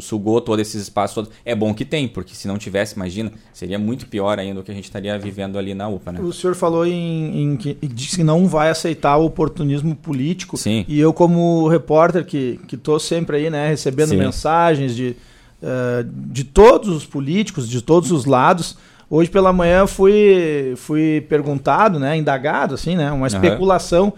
sugou 0.00 0.40
todos 0.40 0.66
esses 0.66 0.82
espaços 0.82 1.14
todos. 1.14 1.30
É 1.44 1.54
bom 1.54 1.72
que 1.72 1.84
tem, 1.84 2.08
porque 2.08 2.34
se 2.34 2.48
não 2.48 2.58
tivesse, 2.58 2.94
imagina, 2.96 3.32
seria 3.52 3.78
muito 3.78 4.06
pior 4.06 4.38
ainda 4.38 4.60
o 4.60 4.62
que 4.62 4.70
a 4.70 4.74
gente 4.74 4.84
estaria 4.84 5.16
vivendo 5.18 5.58
ali 5.58 5.74
na 5.74 5.88
UPA. 5.88 6.12
Né? 6.12 6.20
O 6.20 6.32
senhor 6.32 6.54
falou 6.54 6.86
em, 6.86 7.42
em 7.42 7.56
que 7.56 7.74
disse 7.82 8.16
que 8.16 8.24
não 8.24 8.46
vai 8.46 8.70
aceitar 8.70 9.16
o 9.16 9.24
oportunismo 9.24 9.94
político. 9.94 10.56
Sim. 10.56 10.84
E 10.88 10.98
eu, 10.98 11.12
como 11.12 11.68
repórter, 11.68 12.24
que 12.24 12.58
estou 12.72 12.98
sempre 12.98 13.36
aí, 13.36 13.50
né, 13.50 13.68
recebendo 13.68 14.10
sim. 14.10 14.16
mensagens 14.16 14.94
de, 14.96 15.16
uh, 15.62 16.04
de 16.04 16.44
todos 16.44 16.88
os 16.88 17.06
políticos, 17.06 17.68
de 17.68 17.80
todos 17.80 18.10
os 18.10 18.24
lados. 18.24 18.76
Hoje 19.14 19.28
pela 19.28 19.52
manhã 19.52 19.86
fui, 19.86 20.72
fui 20.74 21.20
perguntado, 21.28 21.98
né, 21.98 22.16
indagado, 22.16 22.76
assim, 22.76 22.96
né, 22.96 23.12
uma 23.12 23.26
especulação 23.26 24.04
uhum. 24.04 24.12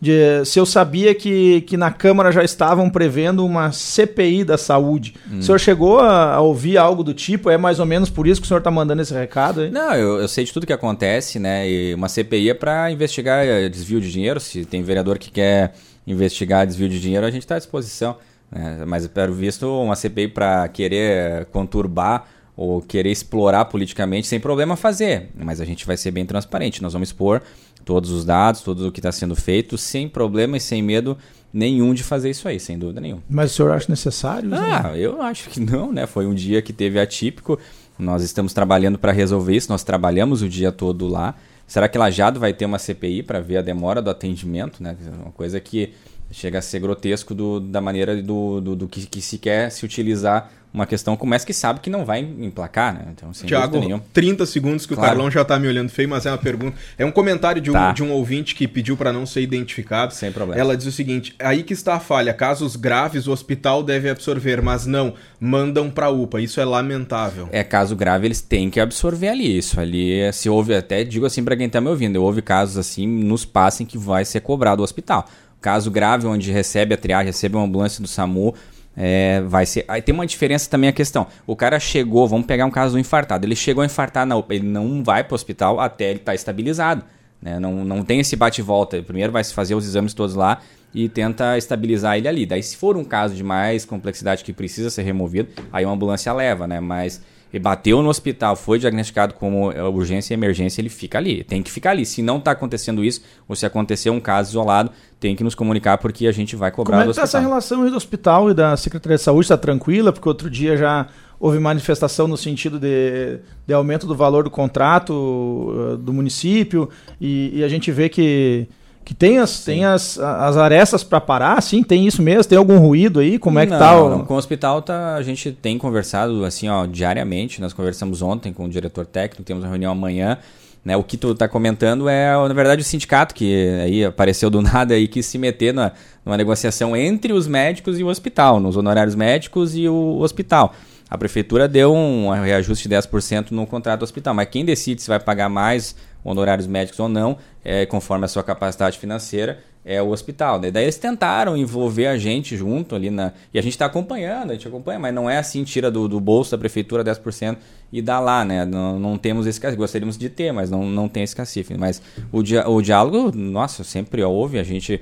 de 0.00 0.44
se 0.44 0.58
eu 0.58 0.66
sabia 0.66 1.14
que, 1.14 1.60
que 1.60 1.76
na 1.76 1.92
Câmara 1.92 2.32
já 2.32 2.42
estavam 2.42 2.90
prevendo 2.90 3.46
uma 3.46 3.70
CPI 3.70 4.42
da 4.42 4.58
saúde. 4.58 5.14
Hum. 5.30 5.38
O 5.38 5.42
senhor 5.44 5.60
chegou 5.60 6.00
a, 6.00 6.34
a, 6.34 6.40
ouvir 6.40 6.78
algo 6.78 7.04
do 7.04 7.14
tipo? 7.14 7.48
É 7.48 7.56
mais 7.56 7.78
ou 7.78 7.86
menos 7.86 8.10
por 8.10 8.26
isso 8.26 8.40
que 8.40 8.44
o 8.44 8.48
senhor 8.48 8.58
está 8.58 8.72
mandando 8.72 9.00
esse 9.00 9.14
recado 9.14 9.60
aí? 9.60 9.70
Não, 9.70 9.94
eu, 9.94 10.18
eu 10.18 10.26
sei 10.26 10.42
de 10.42 10.52
tudo 10.52 10.66
que 10.66 10.72
acontece, 10.72 11.38
né, 11.38 11.70
e 11.70 11.94
uma 11.94 12.08
CPI 12.08 12.50
é 12.50 12.54
para 12.54 12.90
investigar 12.90 13.46
eh, 13.46 13.68
desvio 13.68 14.00
de 14.00 14.10
dinheiro. 14.10 14.40
Se 14.40 14.64
tem 14.64 14.82
vereador 14.82 15.16
que 15.16 15.30
quer 15.30 15.74
investigar 16.04 16.66
desvio 16.66 16.88
de 16.88 17.00
dinheiro, 17.00 17.24
a 17.24 17.30
gente 17.30 17.42
está 17.42 17.54
à 17.54 17.58
disposição. 17.58 18.16
Né? 18.50 18.82
Mas, 18.84 19.06
pelo 19.06 19.32
visto, 19.32 19.64
uma 19.80 19.94
CPI 19.94 20.26
para 20.26 20.66
querer 20.66 21.44
conturbar 21.52 22.26
ou 22.60 22.82
querer 22.82 23.10
explorar 23.10 23.64
politicamente, 23.64 24.26
sem 24.26 24.38
problema 24.38 24.76
fazer. 24.76 25.30
Mas 25.34 25.62
a 25.62 25.64
gente 25.64 25.86
vai 25.86 25.96
ser 25.96 26.10
bem 26.10 26.26
transparente. 26.26 26.82
Nós 26.82 26.92
vamos 26.92 27.08
expor 27.08 27.40
todos 27.86 28.10
os 28.10 28.22
dados, 28.22 28.60
tudo 28.60 28.88
o 28.88 28.92
que 28.92 29.00
está 29.00 29.10
sendo 29.10 29.34
feito, 29.34 29.78
sem 29.78 30.06
problema 30.06 30.58
e 30.58 30.60
sem 30.60 30.82
medo 30.82 31.16
nenhum 31.50 31.94
de 31.94 32.02
fazer 32.02 32.28
isso 32.28 32.46
aí, 32.46 32.60
sem 32.60 32.78
dúvida 32.78 33.00
nenhuma. 33.00 33.22
Mas 33.30 33.52
o 33.52 33.54
senhor 33.54 33.72
acha 33.72 33.86
necessário? 33.88 34.50
Ah, 34.52 34.92
eu 34.94 35.22
acho 35.22 35.48
que 35.48 35.58
não, 35.58 35.90
né? 35.90 36.06
Foi 36.06 36.26
um 36.26 36.34
dia 36.34 36.60
que 36.60 36.70
teve 36.70 37.00
atípico. 37.00 37.58
Nós 37.98 38.22
estamos 38.22 38.52
trabalhando 38.52 38.98
para 38.98 39.10
resolver 39.10 39.56
isso. 39.56 39.72
Nós 39.72 39.82
trabalhamos 39.82 40.42
o 40.42 40.48
dia 40.48 40.70
todo 40.70 41.08
lá. 41.08 41.36
Será 41.66 41.88
que 41.88 41.96
Lajado 41.96 42.38
vai 42.38 42.52
ter 42.52 42.66
uma 42.66 42.78
CPI 42.78 43.22
para 43.22 43.40
ver 43.40 43.56
a 43.56 43.62
demora 43.62 44.02
do 44.02 44.10
atendimento, 44.10 44.82
né? 44.82 44.94
Uma 45.22 45.32
coisa 45.32 45.58
que 45.60 45.94
chega 46.30 46.58
a 46.58 46.62
ser 46.62 46.80
grotesco 46.80 47.34
do, 47.34 47.60
da 47.60 47.80
maneira 47.80 48.20
do, 48.22 48.60
do, 48.60 48.76
do 48.76 48.88
que, 48.88 49.06
que, 49.06 49.20
se 49.20 49.38
quer 49.38 49.70
se 49.70 49.84
utilizar 49.84 50.50
uma 50.72 50.86
questão 50.86 51.16
como 51.16 51.34
essa 51.34 51.44
que 51.44 51.52
sabe 51.52 51.80
que 51.80 51.90
não 51.90 52.04
vai 52.04 52.20
emplacar, 52.20 52.94
né? 52.94 53.06
Então, 53.10 53.34
sem 53.34 53.48
Tiago, 53.48 54.00
30 54.12 54.46
segundos 54.46 54.86
que 54.86 54.94
claro. 54.94 55.08
o 55.08 55.10
Carlão 55.10 55.30
já 55.30 55.44
tá 55.44 55.58
me 55.58 55.66
olhando 55.66 55.88
feio, 55.88 56.08
mas 56.08 56.26
é 56.26 56.30
uma 56.30 56.38
pergunta. 56.38 56.76
É 56.96 57.04
um 57.04 57.10
comentário 57.10 57.60
de 57.60 57.70
um, 57.70 57.72
tá. 57.72 57.92
de 57.92 58.04
um 58.04 58.12
ouvinte 58.12 58.54
que 58.54 58.68
pediu 58.68 58.96
para 58.96 59.12
não 59.12 59.26
ser 59.26 59.40
identificado. 59.40 60.14
Sem 60.14 60.30
problema. 60.30 60.60
Ela 60.60 60.76
diz 60.76 60.86
o 60.86 60.92
seguinte: 60.92 61.34
aí 61.40 61.64
que 61.64 61.72
está 61.72 61.94
a 61.94 62.00
falha. 62.00 62.32
Casos 62.32 62.76
graves 62.76 63.26
o 63.26 63.32
hospital 63.32 63.82
deve 63.82 64.08
absorver, 64.08 64.62
mas 64.62 64.86
não, 64.86 65.14
mandam 65.40 65.90
para 65.90 66.08
UPA. 66.08 66.40
Isso 66.40 66.60
é 66.60 66.64
lamentável. 66.64 67.48
É, 67.50 67.64
caso 67.64 67.96
grave 67.96 68.28
eles 68.28 68.40
têm 68.40 68.70
que 68.70 68.78
absorver 68.78 69.28
ali. 69.28 69.58
Isso 69.58 69.80
ali, 69.80 70.32
se 70.32 70.48
houve, 70.48 70.76
até 70.76 71.02
digo 71.02 71.26
assim 71.26 71.42
para 71.42 71.56
quem 71.56 71.68
tá 71.68 71.80
me 71.80 71.88
ouvindo, 71.88 72.22
houve 72.22 72.42
casos 72.42 72.76
assim 72.76 73.08
nos 73.08 73.44
passem 73.44 73.84
que 73.84 73.98
vai 73.98 74.24
ser 74.24 74.40
cobrado 74.40 74.82
o 74.82 74.84
hospital. 74.84 75.28
Caso 75.60 75.90
grave 75.90 76.26
onde 76.26 76.50
recebe 76.50 76.94
a 76.94 76.96
triagem, 76.96 77.26
recebe 77.26 77.56
uma 77.56 77.64
ambulância 77.64 78.00
do 78.00 78.08
SAMU, 78.08 78.54
é, 78.96 79.40
vai 79.42 79.66
ser. 79.66 79.84
Aí 79.86 80.02
tem 80.02 80.14
uma 80.14 80.26
diferença 80.26 80.68
também 80.68 80.88
a 80.88 80.92
questão. 80.92 81.26
O 81.46 81.54
cara 81.54 81.78
chegou, 81.78 82.26
vamos 82.26 82.46
pegar 82.46 82.66
um 82.66 82.70
caso 82.70 82.94
do 82.94 82.98
infartado. 82.98 83.46
Ele 83.46 83.56
chegou 83.56 83.82
a 83.82 83.86
infartar 83.86 84.26
na 84.26 84.36
UPA, 84.36 84.54
ele 84.54 84.66
não 84.66 85.02
vai 85.02 85.22
para 85.22 85.32
o 85.32 85.36
hospital 85.36 85.78
até 85.80 86.04
ele 86.04 86.18
estar 86.18 86.32
tá 86.32 86.34
estabilizado. 86.34 87.04
Né? 87.40 87.58
Não, 87.58 87.84
não 87.84 88.02
tem 88.02 88.20
esse 88.20 88.36
bate-volta. 88.36 89.02
Primeiro 89.02 89.32
vai 89.32 89.44
se 89.44 89.54
fazer 89.54 89.74
os 89.74 89.86
exames 89.86 90.12
todos 90.12 90.34
lá 90.34 90.60
e 90.92 91.08
tenta 91.08 91.56
estabilizar 91.56 92.16
ele 92.16 92.28
ali. 92.28 92.46
Daí, 92.46 92.62
se 92.62 92.76
for 92.76 92.96
um 92.96 93.04
caso 93.04 93.34
de 93.34 93.44
mais 93.44 93.84
complexidade 93.84 94.44
que 94.44 94.52
precisa 94.52 94.90
ser 94.90 95.02
removido, 95.02 95.50
aí 95.72 95.84
uma 95.84 95.94
ambulância 95.94 96.32
leva, 96.32 96.66
né? 96.66 96.80
Mas 96.80 97.22
e 97.52 97.58
bateu 97.58 98.02
no 98.02 98.08
hospital, 98.08 98.54
foi 98.54 98.78
diagnosticado 98.78 99.34
como 99.34 99.72
é, 99.72 99.82
urgência 99.82 100.32
e 100.32 100.36
emergência, 100.36 100.80
ele 100.80 100.88
fica 100.88 101.18
ali. 101.18 101.42
Tem 101.44 101.62
que 101.62 101.70
ficar 101.70 101.90
ali. 101.90 102.06
Se 102.06 102.22
não 102.22 102.38
está 102.38 102.52
acontecendo 102.52 103.04
isso, 103.04 103.22
ou 103.48 103.56
se 103.56 103.66
acontecer 103.66 104.10
um 104.10 104.20
caso 104.20 104.50
isolado, 104.50 104.90
tem 105.18 105.34
que 105.34 105.42
nos 105.42 105.54
comunicar 105.54 105.98
porque 105.98 106.26
a 106.26 106.32
gente 106.32 106.56
vai 106.56 106.70
cobrar 106.70 106.98
Como 106.98 107.02
é 107.02 107.04
que 107.06 107.10
está 107.10 107.22
essa 107.22 107.40
relação 107.40 107.88
do 107.88 107.96
hospital 107.96 108.50
e 108.50 108.54
da 108.54 108.76
Secretaria 108.76 109.16
de 109.16 109.22
Saúde? 109.22 109.46
Está 109.46 109.56
tranquila? 109.56 110.12
Porque 110.12 110.28
outro 110.28 110.48
dia 110.48 110.76
já 110.76 111.08
houve 111.38 111.58
manifestação 111.58 112.28
no 112.28 112.36
sentido 112.36 112.78
de, 112.78 113.38
de 113.66 113.72
aumento 113.72 114.06
do 114.06 114.14
valor 114.14 114.44
do 114.44 114.50
contrato 114.50 115.12
uh, 115.12 115.96
do 115.96 116.12
município 116.12 116.88
e, 117.18 117.50
e 117.54 117.64
a 117.64 117.68
gente 117.68 117.90
vê 117.90 118.10
que 118.10 118.68
que 119.10 119.14
tem 119.14 119.38
as, 119.38 119.64
tem 119.64 119.84
as, 119.84 120.20
as 120.20 120.56
arestas 120.56 121.02
para 121.02 121.20
parar, 121.20 121.60
sim, 121.60 121.82
tem 121.82 122.06
isso 122.06 122.22
mesmo? 122.22 122.44
Tem 122.44 122.56
algum 122.56 122.78
ruído 122.78 123.18
aí? 123.18 123.40
Como 123.40 123.58
é 123.58 123.66
que 123.66 123.72
não, 123.72 123.78
tá? 123.80 124.00
O... 124.00 124.24
Com 124.24 124.34
o 124.34 124.36
hospital 124.36 124.80
tá, 124.80 125.16
a 125.16 125.22
gente 125.24 125.50
tem 125.50 125.76
conversado 125.76 126.44
assim, 126.44 126.68
ó, 126.68 126.86
diariamente. 126.86 127.60
Nós 127.60 127.72
conversamos 127.72 128.22
ontem 128.22 128.52
com 128.52 128.66
o 128.66 128.68
diretor 128.68 129.04
técnico, 129.04 129.42
temos 129.42 129.64
uma 129.64 129.68
reunião 129.68 129.90
amanhã. 129.90 130.38
Né, 130.84 130.96
o 130.96 131.02
que 131.02 131.16
tu 131.16 131.32
está 131.32 131.48
comentando 131.48 132.08
é, 132.08 132.32
na 132.32 132.54
verdade, 132.54 132.82
o 132.82 132.84
sindicato 132.84 133.34
que 133.34 133.68
aí 133.82 134.04
apareceu 134.04 134.48
do 134.48 134.62
nada 134.62 134.96
e 134.96 135.08
quis 135.08 135.26
se 135.26 135.38
meter 135.38 135.74
na, 135.74 135.90
numa 136.24 136.36
negociação 136.36 136.96
entre 136.96 137.32
os 137.32 137.48
médicos 137.48 137.98
e 137.98 138.04
o 138.04 138.06
hospital, 138.06 138.60
nos 138.60 138.76
honorários 138.76 139.16
médicos 139.16 139.74
e 139.74 139.88
o 139.88 140.20
hospital. 140.20 140.72
A 141.10 141.18
prefeitura 141.18 141.66
deu 141.66 141.92
um 141.92 142.30
reajuste 142.30 142.88
de 142.88 142.94
10% 142.94 143.50
no 143.50 143.66
contrato 143.66 143.98
do 143.98 144.04
hospital, 144.04 144.32
mas 144.34 144.48
quem 144.48 144.64
decide 144.64 145.02
se 145.02 145.08
vai 145.08 145.18
pagar 145.18 145.48
mais 145.48 145.96
honorários 146.24 146.66
médicos 146.66 147.00
ou 147.00 147.08
não, 147.08 147.38
é, 147.64 147.86
conforme 147.86 148.24
a 148.24 148.28
sua 148.28 148.42
capacidade 148.42 148.98
financeira, 148.98 149.60
é 149.84 150.00
o 150.02 150.10
hospital. 150.10 150.60
Né? 150.60 150.70
Daí 150.70 150.84
eles 150.84 150.98
tentaram 150.98 151.56
envolver 151.56 152.06
a 152.06 152.16
gente 152.16 152.56
junto 152.56 152.94
ali 152.94 153.10
na. 153.10 153.32
E 153.52 153.58
a 153.58 153.62
gente 153.62 153.72
está 153.72 153.86
acompanhando, 153.86 154.50
a 154.50 154.54
gente 154.54 154.68
acompanha, 154.68 154.98
mas 154.98 155.14
não 155.14 155.28
é 155.28 155.38
assim, 155.38 155.64
tira 155.64 155.90
do, 155.90 156.06
do 156.06 156.20
bolso 156.20 156.50
da 156.50 156.58
prefeitura 156.58 157.02
10% 157.02 157.56
e 157.92 158.02
dá 158.02 158.20
lá, 158.20 158.44
né? 158.44 158.64
Não, 158.64 158.98
não 158.98 159.16
temos 159.16 159.46
esse 159.46 159.60
cacife. 159.60 159.78
Gostaríamos 159.78 160.18
de 160.18 160.28
ter, 160.28 160.52
mas 160.52 160.70
não, 160.70 160.84
não 160.84 161.08
tem 161.08 161.22
esse 161.22 161.34
cacife. 161.34 161.76
Mas 161.76 162.02
o, 162.30 162.42
dia, 162.42 162.68
o 162.68 162.82
diálogo, 162.82 163.36
nossa, 163.36 163.82
sempre 163.82 164.22
houve, 164.22 164.58
a 164.58 164.64
gente 164.64 165.00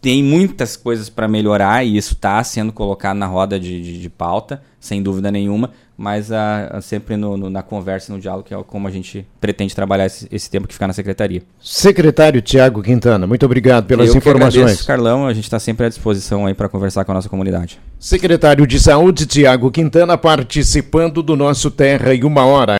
tem 0.00 0.24
muitas 0.24 0.76
coisas 0.76 1.10
para 1.10 1.28
melhorar 1.28 1.84
e 1.84 1.96
isso 1.96 2.14
está 2.14 2.42
sendo 2.42 2.72
colocado 2.72 3.18
na 3.18 3.26
roda 3.26 3.60
de, 3.60 3.82
de, 3.82 4.00
de, 4.00 4.08
pauta, 4.08 4.62
sem 4.78 5.02
dúvida 5.02 5.30
nenhuma, 5.30 5.72
mas 6.00 6.32
a, 6.32 6.78
a 6.78 6.80
sempre 6.80 7.14
no, 7.14 7.36
no, 7.36 7.50
na 7.50 7.62
conversa, 7.62 8.10
no 8.10 8.18
diálogo, 8.18 8.48
que 8.48 8.54
é 8.54 8.62
como 8.66 8.88
a 8.88 8.90
gente 8.90 9.26
pretende 9.38 9.74
trabalhar 9.74 10.06
esse, 10.06 10.26
esse 10.32 10.48
tempo 10.48 10.66
que 10.66 10.72
ficar 10.72 10.86
na 10.86 10.94
secretaria. 10.94 11.42
Secretário 11.60 12.40
Tiago 12.40 12.82
Quintana, 12.82 13.26
muito 13.26 13.44
obrigado 13.44 13.84
pelas 13.84 14.08
Eu 14.08 14.16
informações. 14.16 14.54
Que 14.54 14.60
agradeço, 14.60 14.86
Carlão, 14.86 15.26
a 15.26 15.34
gente 15.34 15.44
está 15.44 15.60
sempre 15.60 15.84
à 15.84 15.88
disposição 15.90 16.46
aí 16.46 16.54
para 16.54 16.70
conversar 16.70 17.04
com 17.04 17.12
a 17.12 17.16
nossa 17.16 17.28
comunidade. 17.28 17.78
Secretário 17.98 18.66
de 18.66 18.80
Saúde 18.80 19.26
Tiago 19.26 19.70
Quintana 19.70 20.16
participando 20.16 21.22
do 21.22 21.36
nosso 21.36 21.70
Terra 21.70 22.14
em 22.14 22.24
uma 22.24 22.46
hora. 22.46 22.68